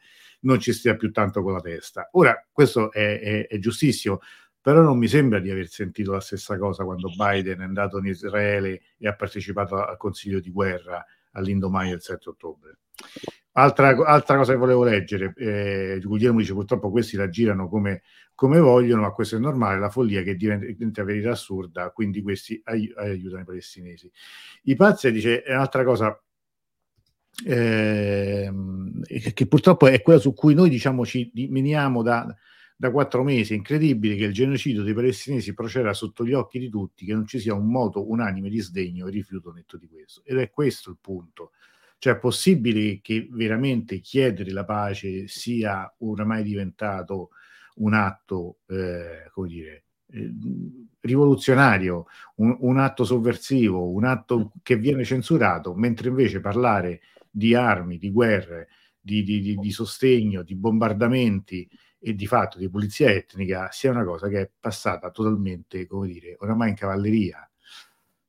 [0.47, 2.07] non ci stia più tanto con la testa.
[2.13, 4.21] Ora, questo è, è, è giustissimo,
[4.61, 8.05] però non mi sembra di aver sentito la stessa cosa quando Biden è andato in
[8.05, 12.79] Israele e ha partecipato al Consiglio di guerra all'indomani del 7 ottobre.
[13.53, 18.03] Altra, altra cosa che volevo leggere, eh, Guglielmo dice purtroppo questi la girano come,
[18.35, 22.91] come, vogliono, ma questo è normale, la follia che diventa, verità assurda, quindi questi ai,
[22.95, 24.11] aiutano i palestinesi.
[24.63, 26.21] I pazzi dice un'altra cosa
[27.45, 28.51] eh,
[29.33, 32.35] che purtroppo è quella su cui noi diciamo ci dimentichiamo da,
[32.75, 33.53] da quattro mesi.
[33.53, 37.25] È incredibile che il genocidio dei palestinesi proceda sotto gli occhi di tutti, che non
[37.27, 40.21] ci sia un moto unanime di sdegno e rifiuto netto di questo.
[40.23, 41.51] Ed è questo il punto.
[41.99, 47.29] Cioè, è possibile che veramente chiedere la pace sia oramai diventato
[47.77, 50.31] un atto, eh, come dire, eh,
[51.01, 57.97] rivoluzionario, un, un, atto sovversivo, un atto che viene censurato, mentre invece parlare di armi,
[57.97, 58.67] di guerre,
[58.99, 61.67] di, di, di, sostegno, di bombardamenti,
[61.99, 66.35] e di fatto di pulizia etnica sia una cosa che è passata totalmente, come dire,
[66.39, 67.49] oramai in cavalleria.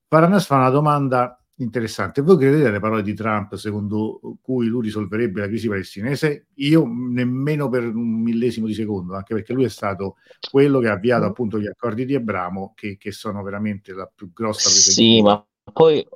[0.07, 2.23] Paranas fa una domanda interessante.
[2.23, 6.47] Voi credete alle parole di Trump secondo cui lui risolverebbe la crisi palestinese?
[6.55, 10.17] Io nemmeno per un millesimo di secondo, anche perché lui è stato
[10.51, 11.29] quello che ha avviato mm.
[11.29, 16.07] appunto gli accordi di Abramo, che, che sono veramente la più grossa sì, ma poi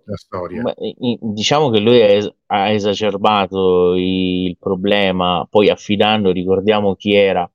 [1.20, 7.50] diciamo che lui è, ha esacerbato il problema, poi affidando, ricordiamo chi era,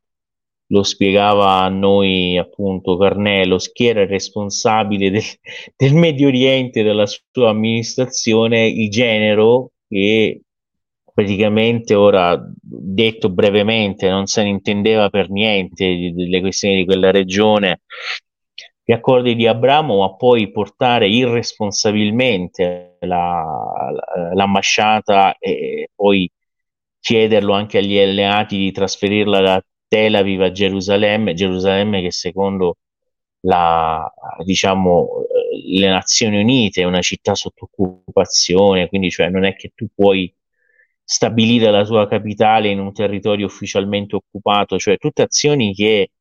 [0.70, 5.24] lo spiegava a noi appunto Carnello, chi era il responsabile del,
[5.76, 10.42] del Medio Oriente, della sua amministrazione, il genero che
[11.14, 17.82] praticamente ora detto brevemente non se ne intendeva per niente delle questioni di quella regione
[18.90, 23.44] gli accordi di Abramo, ma poi portare irresponsabilmente la,
[23.92, 26.32] la, l'ambasciata e poi
[27.02, 32.78] chiederlo anche agli alleati di trasferirla da Tel Aviv a Gerusalemme, Gerusalemme che secondo
[33.42, 34.10] la,
[34.46, 35.26] diciamo,
[35.66, 40.34] le Nazioni Unite è una città sotto occupazione, quindi cioè non è che tu puoi
[41.04, 46.12] stabilire la tua capitale in un territorio ufficialmente occupato, cioè tutte azioni che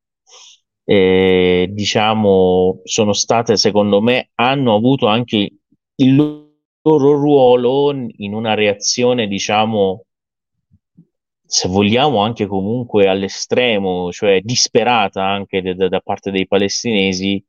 [0.89, 5.51] eh, diciamo, sono state, secondo me, hanno avuto anche
[5.95, 10.05] il loro ruolo in una reazione, diciamo,
[11.45, 17.43] se vogliamo, anche comunque all'estremo, cioè disperata anche da, da parte dei palestinesi,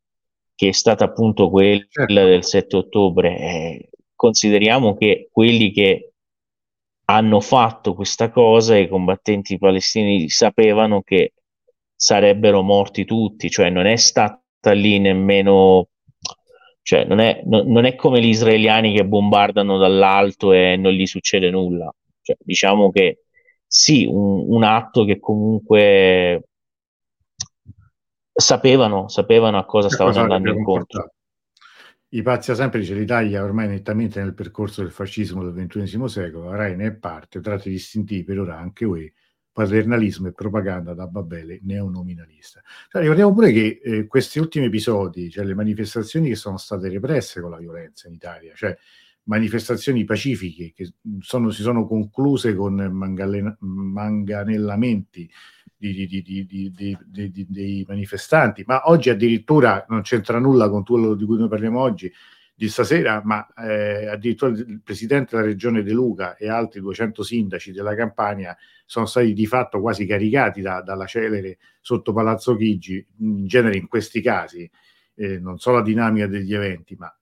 [0.56, 2.12] che è stata appunto quella certo.
[2.12, 3.38] del 7 ottobre.
[3.38, 6.12] Eh, consideriamo che quelli che
[7.04, 11.34] hanno fatto questa cosa, i combattenti palestinesi sapevano che
[12.00, 15.88] sarebbero morti tutti, cioè non è stata lì nemmeno,
[16.82, 21.06] cioè non è, no, non è come gli israeliani che bombardano dall'alto e non gli
[21.06, 21.92] succede nulla,
[22.22, 23.24] cioè, diciamo che
[23.66, 26.44] sì, un, un atto che comunque
[28.32, 31.14] sapevano, sapevano a cosa stavano andando incontro.
[32.10, 36.56] I pazzi sempre dice l'Italia ormai nettamente nel percorso del fascismo del XXI secolo, la
[36.56, 39.12] RAI ne è parte, tratti distintivi per ora anche UE,
[39.58, 42.62] paternalismo e propaganda da Babele neonominalista.
[42.88, 47.40] Cioè, ricordiamo pure che eh, questi ultimi episodi, cioè le manifestazioni che sono state represse
[47.40, 48.78] con la violenza in Italia, cioè
[49.24, 52.74] manifestazioni pacifiche che sono, si sono concluse con
[53.58, 55.28] manganellamenti
[55.76, 61.36] di, di, di, dei manifestanti, ma oggi addirittura non c'entra nulla con quello di cui
[61.36, 62.12] noi parliamo oggi,
[62.58, 67.70] di stasera, ma eh, addirittura il presidente della regione De Luca e altri 200 sindaci
[67.70, 73.46] della Campania sono stati di fatto quasi caricati da, dalla celere sotto Palazzo Chigi, in
[73.46, 74.68] genere in questi casi,
[75.14, 77.16] eh, non so la dinamica degli eventi, ma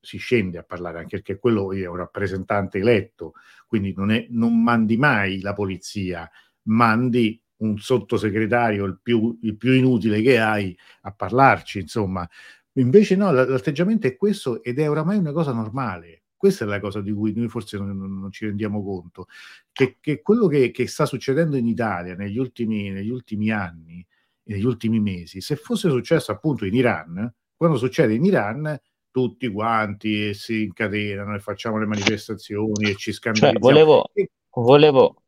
[0.00, 3.34] si scende a parlare, anche perché quello è un rappresentante eletto,
[3.66, 6.26] quindi non, è, non mandi mai la polizia,
[6.68, 12.26] mandi un sottosegretario, il più, il più inutile che hai, a parlarci, insomma.
[12.74, 16.22] Invece no, l'atteggiamento è questo ed è oramai una cosa normale.
[16.36, 19.26] Questa è la cosa di cui noi forse non, non ci rendiamo conto,
[19.72, 24.06] che, che quello che, che, sta succedendo in Italia negli ultimi, negli ultimi anni,
[24.44, 30.32] negli ultimi mesi, se fosse successo appunto in Iran, quando succede in Iran tutti quanti
[30.32, 33.58] si incatenano e facciamo le manifestazioni e ci scandalizziamo.
[33.58, 34.10] Cioè, volevo,
[34.54, 35.22] volevo,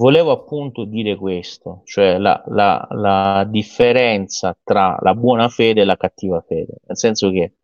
[0.00, 5.98] volevo appunto dire questo, cioè la, la, la differenza tra la buona fede e la
[5.98, 7.56] cattiva fede, nel senso che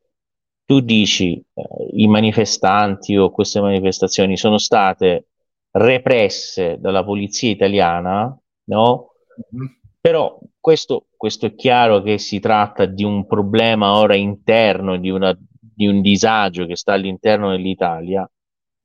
[0.67, 1.63] tu dici eh,
[1.93, 5.29] i manifestanti o queste manifestazioni sono state
[5.71, 9.13] represse dalla polizia italiana, no?
[9.55, 9.67] Mm-hmm.
[9.99, 15.37] Però questo, questo, è chiaro che si tratta di un problema ora interno, di, una,
[15.59, 18.29] di un disagio che sta all'interno dell'Italia.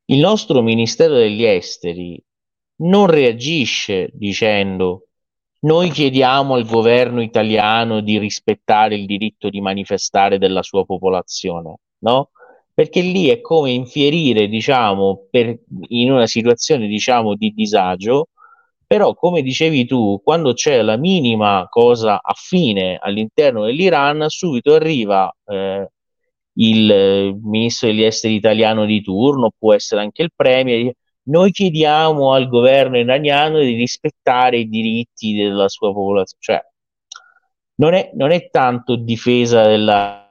[0.06, 2.22] Il nostro Ministero degli Esteri
[2.82, 5.08] non reagisce dicendo
[5.62, 12.32] noi chiediamo al governo italiano di rispettare il diritto di manifestare della sua popolazione, no?
[12.74, 15.60] Perché lì è come infierire, diciamo, per,
[15.90, 18.30] in una situazione, diciamo, di disagio,
[18.88, 25.90] però come dicevi tu, quando c'è la minima cosa affine all'interno dell'Iran, subito arriva eh,
[26.54, 30.92] il ministro degli esteri italiano di turno, può essere anche il premier,
[31.24, 36.62] noi chiediamo al governo iraniano di rispettare i diritti della sua popolazione, cioè
[37.76, 40.22] non è, non è tanto difesa della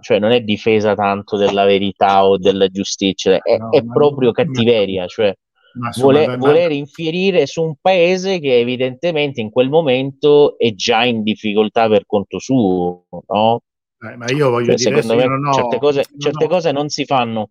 [0.00, 5.06] cioè non è difesa tanto della verità o della giustizia, è, no, è proprio cattiveria,
[5.06, 5.32] cioè
[5.98, 11.88] vuole, voler infierire su un paese che evidentemente in quel momento è già in difficoltà
[11.88, 13.60] per conto suo, no?
[13.98, 17.50] Eh, ma io voglio cioè, dire, me, ho, certe, cose, certe cose non si fanno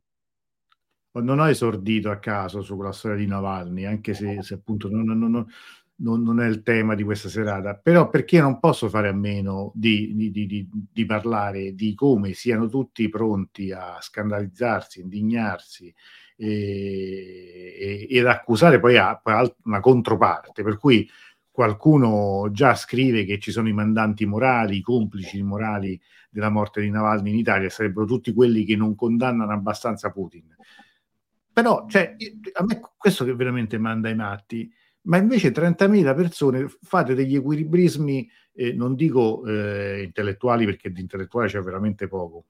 [1.22, 5.46] non ho esordito a caso sulla storia di Navalny, anche se, se appunto non, non,
[5.98, 9.72] non, non, è il tema di questa serata, però perché non posso fare a meno
[9.76, 15.94] di, di, di, di parlare di come siano tutti pronti a scandalizzarsi, indignarsi
[16.36, 19.22] e, e, ed accusare poi a,
[19.64, 21.10] una controparte, per cui
[21.50, 25.98] qualcuno già scrive che ci sono i mandanti morali, i complici morali
[26.30, 30.54] della morte di Navalny in Italia, sarebbero tutti quelli che non condannano abbastanza Putin
[31.56, 32.18] però cioè,
[32.52, 34.70] a me questo che veramente manda i matti,
[35.04, 41.48] ma invece 30.000 persone fate degli equilibrismi, eh, non dico eh, intellettuali perché di intellettuale
[41.48, 42.48] c'è veramente poco,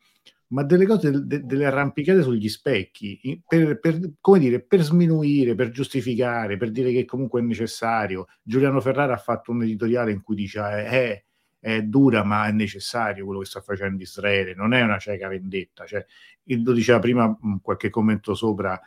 [0.48, 5.70] ma delle cose, de, delle arrampicate sugli specchi, per, per, come dire, per sminuire, per
[5.70, 8.26] giustificare, per dire che comunque è necessario.
[8.42, 11.26] Giuliano Ferrara ha fatto un editoriale in cui dice eh,
[11.66, 15.88] è dura ma è necessario quello che sta facendo Israele, non è una cieca vendetta,
[15.88, 16.06] cioè,
[16.44, 18.80] lo diceva prima qualche commento sopra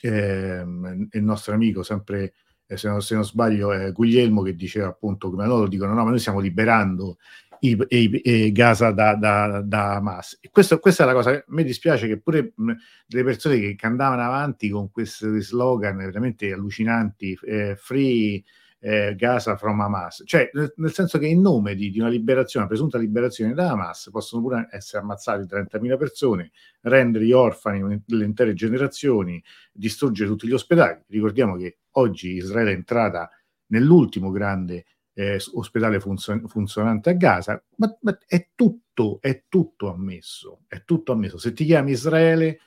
[0.00, 2.34] eh, il nostro amico, sempre
[2.66, 6.04] eh, se, non, se, non, sbaglio, è Guglielmo che diceva appunto come loro dicono no
[6.04, 7.18] ma noi stiamo liberando
[7.58, 10.38] i, i, i Gaza da, da, da Hamas.
[10.40, 12.72] E questo, questa è la cosa, a me dispiace che pure mh,
[13.08, 18.40] delle persone che, che andavano avanti con questi slogan veramente allucinanti, eh, free
[18.80, 22.64] eh, Gaza from Hamas, cioè nel, nel, senso che in nome di, di, una liberazione,
[22.64, 26.50] una presunta liberazione da Hamas, possono pure essere ammazzati 30.000 persone,
[26.80, 31.02] rendere orfani le intere generazioni, distruggere tutti gli ospedali.
[31.08, 33.30] Ricordiamo che oggi Israele è entrata
[33.66, 40.62] nell'ultimo grande eh, ospedale funzion- funzionante a Gaza, ma, ma, è tutto, è tutto ammesso,
[40.66, 41.36] è tutto ammesso.
[41.36, 42.60] Se ti chiami Israele,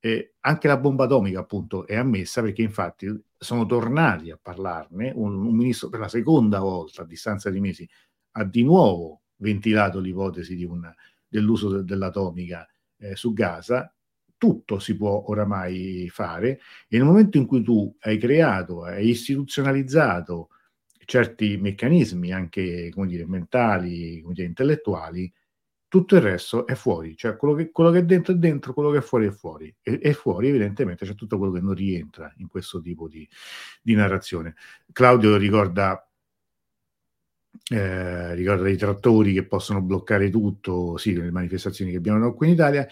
[0.00, 3.06] eh, anche la bomba atomica appunto è ammessa perché infatti
[3.36, 7.88] sono tornati a parlarne, un, un, ministro per la seconda volta a distanza di mesi.
[8.32, 10.90] Ha di nuovo ventilato l'ipotesi di un,
[11.28, 12.66] dell'uso de, dell'atomica
[12.98, 13.92] eh, su Gaza,
[14.36, 16.60] tutto si può oramai fare.
[16.88, 20.48] E nel momento in cui tu hai creato, hai istituzionalizzato
[21.04, 25.30] certi meccanismi anche come dire, mentali, come dire, intellettuali,
[25.90, 28.92] tutto il resto è fuori, cioè quello che, quello che, è dentro è dentro, quello
[28.92, 32.32] che è fuori è fuori, e, e fuori evidentemente c'è tutto quello che non rientra
[32.36, 33.28] in questo tipo di,
[33.82, 34.54] di narrazione.
[34.92, 36.08] Claudio ricorda,
[37.72, 42.52] eh, ricorda i trattori che possono bloccare tutto, sì, le manifestazioni che abbiamo qui in
[42.52, 42.86] Italia,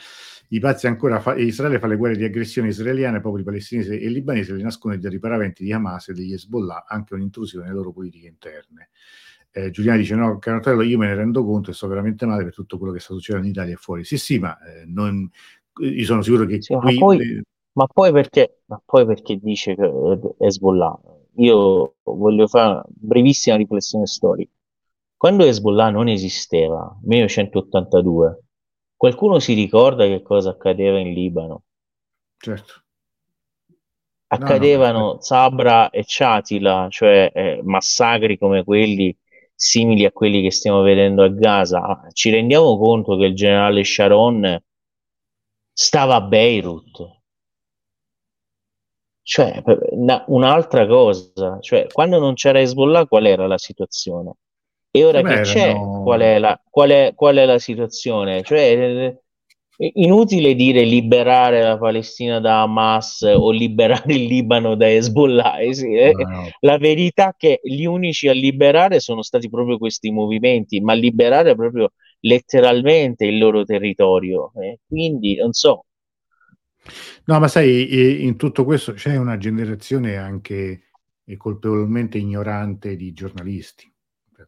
[0.48, 4.08] i pazzi ancora, fa, Israele fa le guerre di aggressione israeliane ai popoli palestinesi e
[4.08, 8.26] libanesi, li nasconde dai riparaventi di Hamas e degli Hezbollah, anche un'intrusione nelle loro politiche
[8.26, 8.88] interne.
[9.50, 12.54] Eh, Giuliani dice: No, Caratello, io me ne rendo conto e sto veramente male per
[12.54, 14.04] tutto quello che sta succedendo in Italia e fuori.
[14.04, 15.28] Sì, sì, ma eh, non,
[15.80, 16.94] io sono sicuro che sì, qui.
[16.94, 17.42] Ma poi,
[17.72, 19.90] ma poi, perché, ma poi perché dice che
[20.38, 21.00] Hezbollah?
[21.36, 24.50] Io voglio fare una brevissima riflessione storica.
[25.16, 28.42] Quando Hezbollah non esisteva, 1982,
[28.98, 31.62] Qualcuno si ricorda che cosa accadeva in Libano?
[32.36, 32.82] Certo.
[34.26, 39.16] Accadevano no, no, Sabra e Chatila, cioè eh, massacri come quelli
[39.60, 42.06] simili a quelli che stiamo vedendo a Gaza.
[42.12, 44.62] Ci rendiamo conto che il generale Sharon
[45.72, 47.16] stava a Beirut.
[49.20, 49.62] Cioè,
[50.26, 54.36] un'altra cosa, cioè, quando non c'era Hezbollah, qual era la situazione?
[54.90, 56.02] E ora Beh, che c'è, no...
[56.02, 58.42] qual, è la, qual, è, qual è la situazione?
[58.42, 59.18] Cioè,
[59.78, 65.58] inutile dire liberare la Palestina da Hamas o liberare il Libano da Hezbollah.
[65.58, 66.12] Eh sì, eh.
[66.12, 66.48] no, no.
[66.60, 71.54] La verità è che gli unici a liberare sono stati proprio questi movimenti, ma liberare
[71.54, 74.52] proprio letteralmente il loro territorio.
[74.60, 74.80] Eh.
[74.86, 75.84] Quindi non so.
[77.26, 80.84] No, ma sai, in tutto questo c'è una generazione anche
[81.36, 83.92] colpevolmente ignorante di giornalisti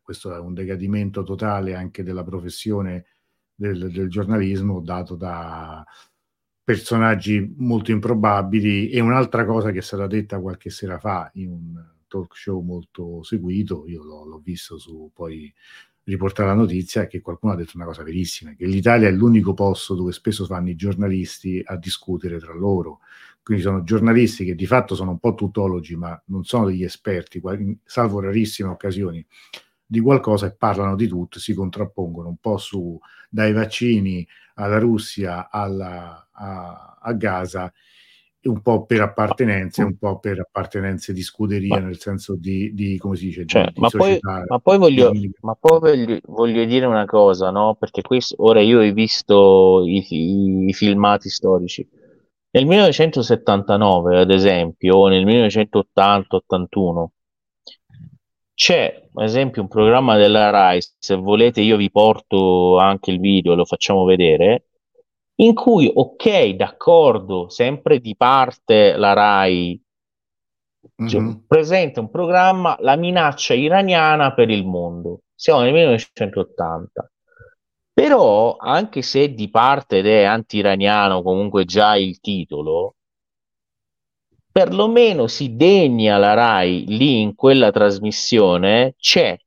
[0.02, 3.06] questo è un decadimento totale anche della professione
[3.60, 5.84] del, del giornalismo dato da
[6.64, 11.84] personaggi molto improbabili e un'altra cosa che è stata detta qualche sera fa in un
[12.06, 15.52] talk show molto seguito, io l'ho, l'ho visto su poi
[16.04, 19.52] riportare la notizia, è che qualcuno ha detto una cosa verissima, che l'Italia è l'unico
[19.52, 23.00] posto dove spesso fanno i giornalisti a discutere tra loro.
[23.42, 27.40] Quindi sono giornalisti che di fatto sono un po' tutologi, ma non sono degli esperti,
[27.84, 29.24] salvo rarissime occasioni
[29.90, 32.96] di qualcosa e parlano di tutto, si contrappongono un po' su
[33.28, 37.72] dai vaccini alla Russia alla, a, a Gaza
[38.42, 42.96] un po' per appartenenze, un po' per appartenenze di scuderia, ma, nel senso di, di,
[42.96, 46.86] come si dice, cioè, di, ma, poi, ma, poi, voglio, ma poi voglio, voglio, dire
[46.86, 47.76] una cosa, no?
[47.78, 51.86] Perché questo, ora io ho visto i, i, i, filmati storici.
[52.52, 57.06] Nel 1979, ad esempio, o nel 1980-81,
[58.60, 63.54] c'è, ad esempio, un programma della Rai, se volete io vi porto anche il video,
[63.54, 64.66] lo facciamo vedere,
[65.36, 69.82] in cui, ok, d'accordo, sempre di parte la Rai
[71.06, 71.32] cioè, mm-hmm.
[71.46, 75.20] presenta un programma, la minaccia iraniana per il mondo.
[75.34, 77.10] Siamo nel 1980.
[77.94, 82.96] Però, anche se di parte ed è anti-iraniano, comunque già il titolo,
[84.52, 89.38] perlomeno si degna la RAI lì in quella trasmissione, c'è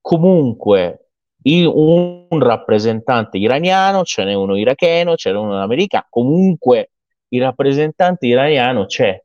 [0.00, 1.10] comunque
[1.42, 6.90] un, un rappresentante iraniano, ce n'è uno iracheno, ce n'è uno americano, comunque
[7.28, 9.20] il rappresentante iraniano c'è.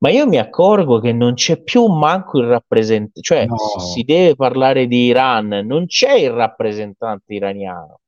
[0.00, 3.56] Ma io mi accorgo che non c'è più manco il rappresentante, cioè no.
[3.56, 8.00] si deve parlare di Iran, non c'è il rappresentante iraniano.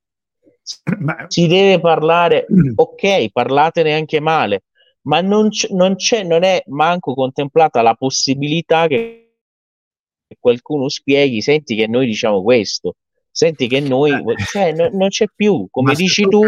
[0.99, 1.25] Ma...
[1.27, 2.45] Si deve parlare,
[2.75, 4.63] ok, parlatene anche male,
[5.03, 9.33] ma non, c- non, c'è, non è manco contemplata la possibilità che
[10.39, 12.95] qualcuno spieghi, senti che noi diciamo questo,
[13.29, 14.43] senti che noi, eh.
[14.45, 16.43] cioè, no, non c'è più, come dici tu,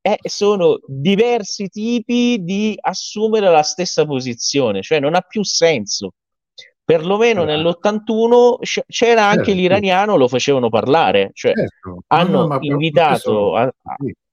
[0.00, 6.12] eh, sono diversi tipi di assumere la stessa posizione, cioè non ha più senso.
[6.84, 7.46] Perlomeno eh.
[7.46, 8.56] nell'81
[8.86, 9.60] c'era anche certo.
[9.60, 12.02] l'iraniano, lo facevano parlare, cioè certo.
[12.08, 13.72] hanno, no, invitato, a,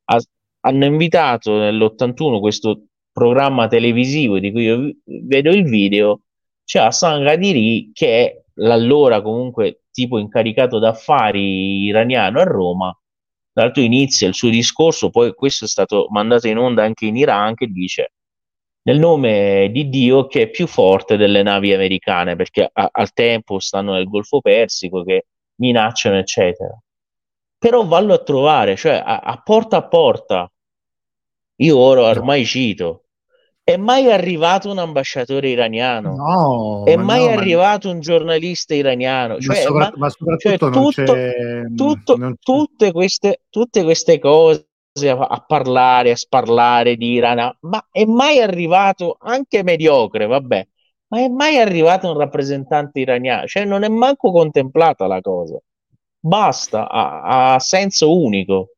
[0.06, 0.20] a,
[0.62, 6.22] hanno invitato nell'81 questo programma televisivo di cui io vedo il video,
[6.64, 12.96] c'è Hassan Ghadiri che è l'allora comunque tipo incaricato d'affari iraniano a Roma.
[13.54, 17.54] Tra inizia il suo discorso, poi questo è stato mandato in onda anche in Iran,
[17.54, 18.14] che dice
[18.84, 23.60] nel nome di Dio che è più forte delle navi americane, perché a, al tempo
[23.60, 25.26] stanno nel Golfo Persico che
[25.56, 26.76] minacciano, eccetera.
[27.58, 30.52] Però vallo a trovare, cioè a, a porta a porta,
[31.62, 33.06] io ora ormai cito.
[33.64, 36.16] È mai arrivato un ambasciatore iraniano?
[36.16, 36.84] No.
[36.84, 37.94] È mai no, arrivato ma...
[37.94, 39.40] un giornalista iraniano?
[39.40, 39.94] Cioè, ma, sopra...
[39.96, 44.66] ma soprattutto cioè, tutto, tutto, tutte, queste, tutte queste cose
[45.08, 50.68] a, a, parlare, a sparlare di Iran, ma è mai arrivato anche mediocre, vabbè,
[51.10, 53.46] ma è mai arrivato un rappresentante iraniano?
[53.46, 55.60] Cioè, non è manco contemplata la cosa.
[56.20, 58.72] Basta, ha, ha senso unico.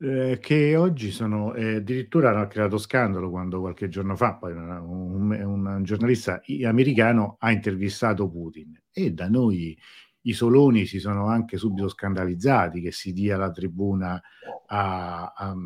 [0.00, 5.66] Eh, che oggi sono eh, addirittura hanno creato scandalo quando qualche giorno fa un, un,
[5.66, 9.76] un, giornalista americano ha intervistato Putin e da noi
[10.20, 14.22] i soloni si sono anche subito scandalizzati che si dia la tribuna
[14.66, 15.56] a, a,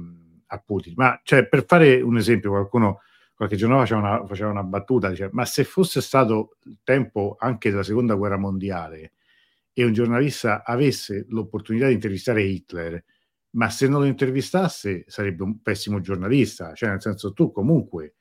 [0.47, 0.95] a Putin.
[0.97, 3.01] Ma cioè, per fare un esempio, qualcuno
[3.35, 7.37] qualche giorno fa faceva una, faceva una battuta, dice, ma se fosse stato il tempo
[7.39, 9.13] anche della seconda guerra mondiale
[9.73, 13.05] e un giornalista avesse l'opportunità di intervistare Hitler,
[13.53, 18.15] ma se non lo intervistasse sarebbe un pessimo giornalista, cioè nel senso tu comunque,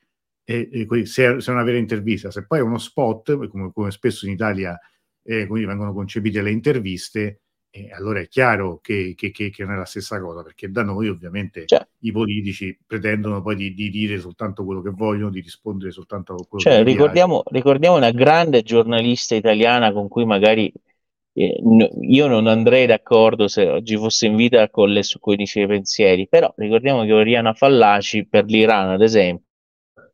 [0.44, 3.90] e, e, se, se, è una vera intervista, se poi è uno spot, come, come
[3.90, 4.78] spesso in Italia
[5.22, 7.40] eh, vengono concepite le interviste,
[7.74, 10.82] E allora è chiaro che, che, che, che, non è la stessa cosa, perché da
[10.82, 15.40] noi ovviamente cioè, i politici pretendono poi di, di, dire soltanto quello che vogliono, di
[15.40, 20.70] rispondere soltanto a quello cioè, che ricordiamo, ricordiamo una grande giornalista italiana con cui magari
[20.70, 20.91] eh,
[21.34, 26.28] io non andrei d'accordo se oggi fosse in vita con, le, con i suoi pensieri,
[26.28, 29.46] però ricordiamo che Oriana Fallaci per l'Iran, ad esempio,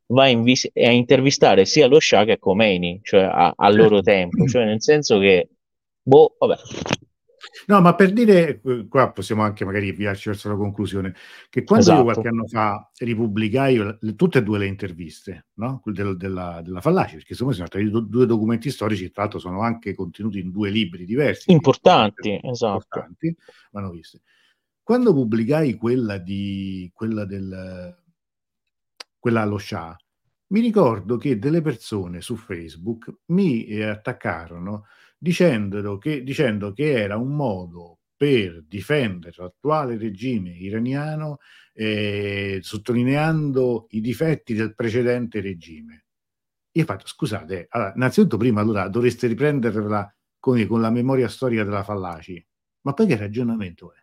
[0.07, 4.45] va in vis- a intervistare sia lo Shah che Khomeini, cioè a, a loro tempo,
[4.47, 5.49] cioè nel senso che,
[6.01, 6.55] boh, vabbè,
[7.69, 11.13] No, ma per dire, eh, qua possiamo anche magari avviarci verso la conclusione,
[11.49, 11.99] che quando esatto.
[11.99, 15.79] io qualche anno fa ripubblicai le, tutte e due le interviste no?
[15.85, 19.61] Del, della, della Fallaci, perché me sono stati due, due documenti storici, tra l'altro sono
[19.61, 21.51] anche contenuti in due libri diversi.
[21.51, 22.73] Importanti, esatto.
[22.73, 23.35] Importanti,
[23.69, 24.21] vanno viste.
[24.81, 27.95] Quando pubblicai quella, di, quella, del,
[29.19, 29.95] quella allo Shah,
[30.47, 34.85] mi ricordo che delle persone su Facebook mi eh, attaccarono
[35.19, 41.37] dicendo che, dicendo che era un modo per difendere l'attuale regime iraniano,
[41.73, 46.05] eh, sottolineando i difetti del precedente regime.
[46.71, 51.63] Io ho fatto, scusate, allora, innanzitutto prima allora dovreste riprenderla con, con la memoria storica
[51.63, 52.45] della Fallaci,
[52.81, 53.97] ma poi che ragionamento è?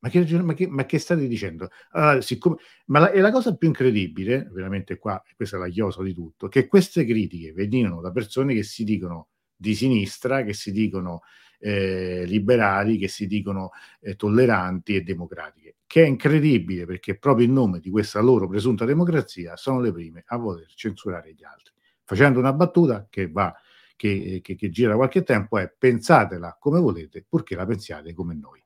[0.00, 1.68] Ma che, ma, che, ma che, state dicendo?
[1.92, 6.12] Allora, siccome, ma la, la, cosa più incredibile, veramente qua, questa è la chiosa di
[6.12, 9.28] tutto, che queste critiche venivano da persone che si dicono
[9.62, 11.22] di sinistra che si dicono
[11.60, 13.70] eh, liberali, che si dicono
[14.00, 18.84] eh, tolleranti e democratiche, che è incredibile perché proprio in nome di questa loro presunta
[18.84, 21.72] democrazia sono le prime a voler censurare gli altri.
[22.02, 23.54] Facendo una battuta che va,
[23.94, 28.60] che, che, che gira qualche tempo è pensatela come volete, purché la pensiate come noi.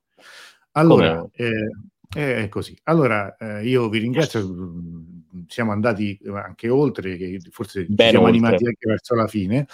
[0.73, 1.71] Allora, eh,
[2.15, 2.79] è così.
[2.85, 4.41] Allora, eh, io vi ringrazio,
[5.49, 8.29] siamo andati anche oltre, che forse ci siamo oltre.
[8.29, 9.67] animati anche verso la fine.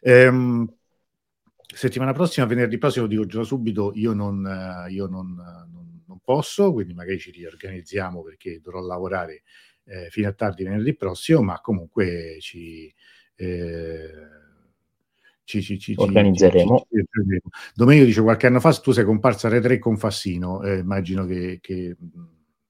[0.00, 0.72] Ehm,
[1.74, 6.94] settimana prossima, venerdì prossimo, dico già subito, io non, io non, non, non posso, quindi
[6.94, 9.42] magari ci riorganizziamo perché dovrò lavorare
[9.84, 12.92] eh, fino a tardi venerdì prossimo, ma comunque ci...
[13.34, 14.36] Eh,
[15.48, 16.86] ci, ci, ci, organizzeremo.
[17.74, 21.58] Domenico dice qualche anno fa tu sei comparsa a 3 con Fassino, eh, immagino che,
[21.62, 21.96] che,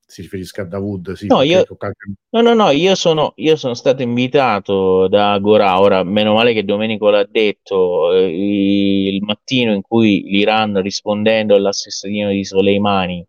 [0.08, 1.12] si riferisca a Davud.
[1.12, 2.12] Sì, no, io, qualche...
[2.30, 6.64] no, no, no, io sono, io sono stato invitato da Gora, ora meno male che
[6.64, 13.24] Domenico l'ha detto, eh, il mattino in cui l'Iran rispondendo all'assassinio di Soleimani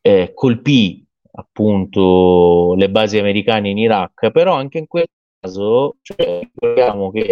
[0.00, 5.06] eh, colpì appunto le basi americane in Iraq, però anche in quel
[5.38, 7.28] caso cioè, ricordiamo che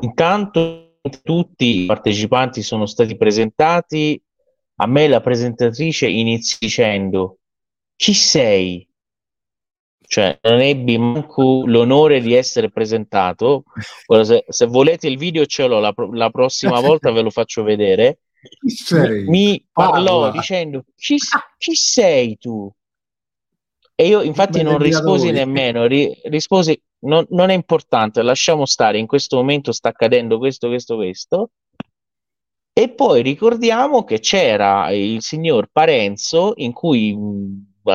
[0.00, 4.20] Intanto tutti i partecipanti sono stati presentati.
[4.80, 7.38] A me la presentatrice inizia dicendo:
[7.98, 8.88] Chi sei?
[10.06, 13.64] Cioè, non ebbi manco l'onore di essere presentato.
[14.06, 17.64] Ora, se, se, volete il video, ce l'ho la, la prossima volta, ve lo faccio
[17.64, 18.20] vedere.
[18.60, 19.24] Chi sei?
[19.24, 20.30] Mi parlò Parla.
[20.30, 21.16] dicendo: chi,
[21.56, 22.72] chi sei tu?
[23.96, 29.08] E io infatti non risposi nemmeno, ri, risposi non, non, è importante, lasciamo stare, in
[29.08, 31.50] questo momento sta accadendo questo, questo, questo.
[32.72, 37.12] E poi ricordiamo che c'era il signor Parenzo in cui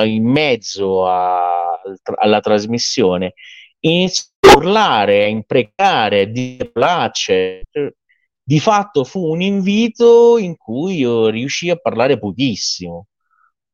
[0.03, 1.79] in mezzo a,
[2.15, 3.33] alla trasmissione
[3.81, 7.63] iniziò a urlare, a imprecare, a dire place.
[8.45, 13.07] Di fatto fu un invito in cui io riuscii a parlare pochissimo.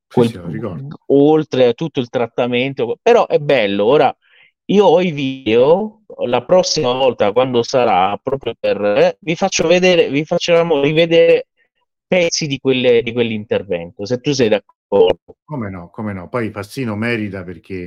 [0.07, 3.85] Quel, sì, oltre a tutto il trattamento, però è bello.
[3.85, 4.15] Ora
[4.65, 10.09] io ho i video, la prossima volta quando sarà, proprio per eh, vi faccio vedere,
[10.09, 11.47] vi facciamo rivedere
[12.05, 14.78] pezzi di, quelle, di quell'intervento, se tu sei d'accordo.
[14.90, 16.30] Come no, come no.
[16.30, 17.84] Poi Fassino merita perché,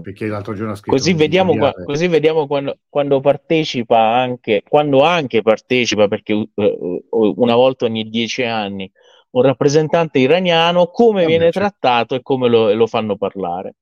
[0.00, 0.96] perché l'altro giorno ha scritto...
[0.96, 7.54] Così vediamo, qua, così vediamo quando, quando, partecipa anche, quando anche partecipa, perché uh, una
[7.54, 8.90] volta ogni dieci anni,
[9.30, 11.58] un rappresentante iraniano, come eh, viene certo.
[11.58, 13.74] trattato e come lo, lo fanno parlare.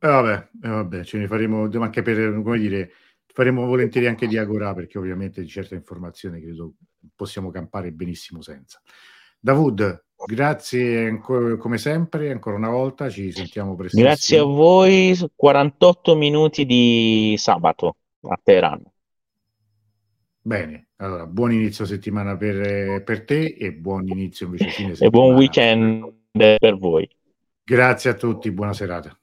[0.00, 2.92] Eh vabbè, eh vabbè, ce ne faremo anche per, come dire,
[3.26, 6.74] faremo volentieri anche di Agora perché ovviamente di certe informazioni credo
[7.16, 8.80] possiamo campare benissimo senza.
[9.40, 13.98] Davud, grazie ancora, come sempre, ancora una volta, ci sentiamo presto.
[13.98, 18.82] Grazie a voi, 48 minuti di sabato a Teheran.
[20.40, 25.06] Bene, allora buon inizio settimana per, per te e buon inizio invece fine settimana.
[25.06, 27.08] E buon weekend per voi.
[27.62, 29.18] Grazie a tutti, buona serata.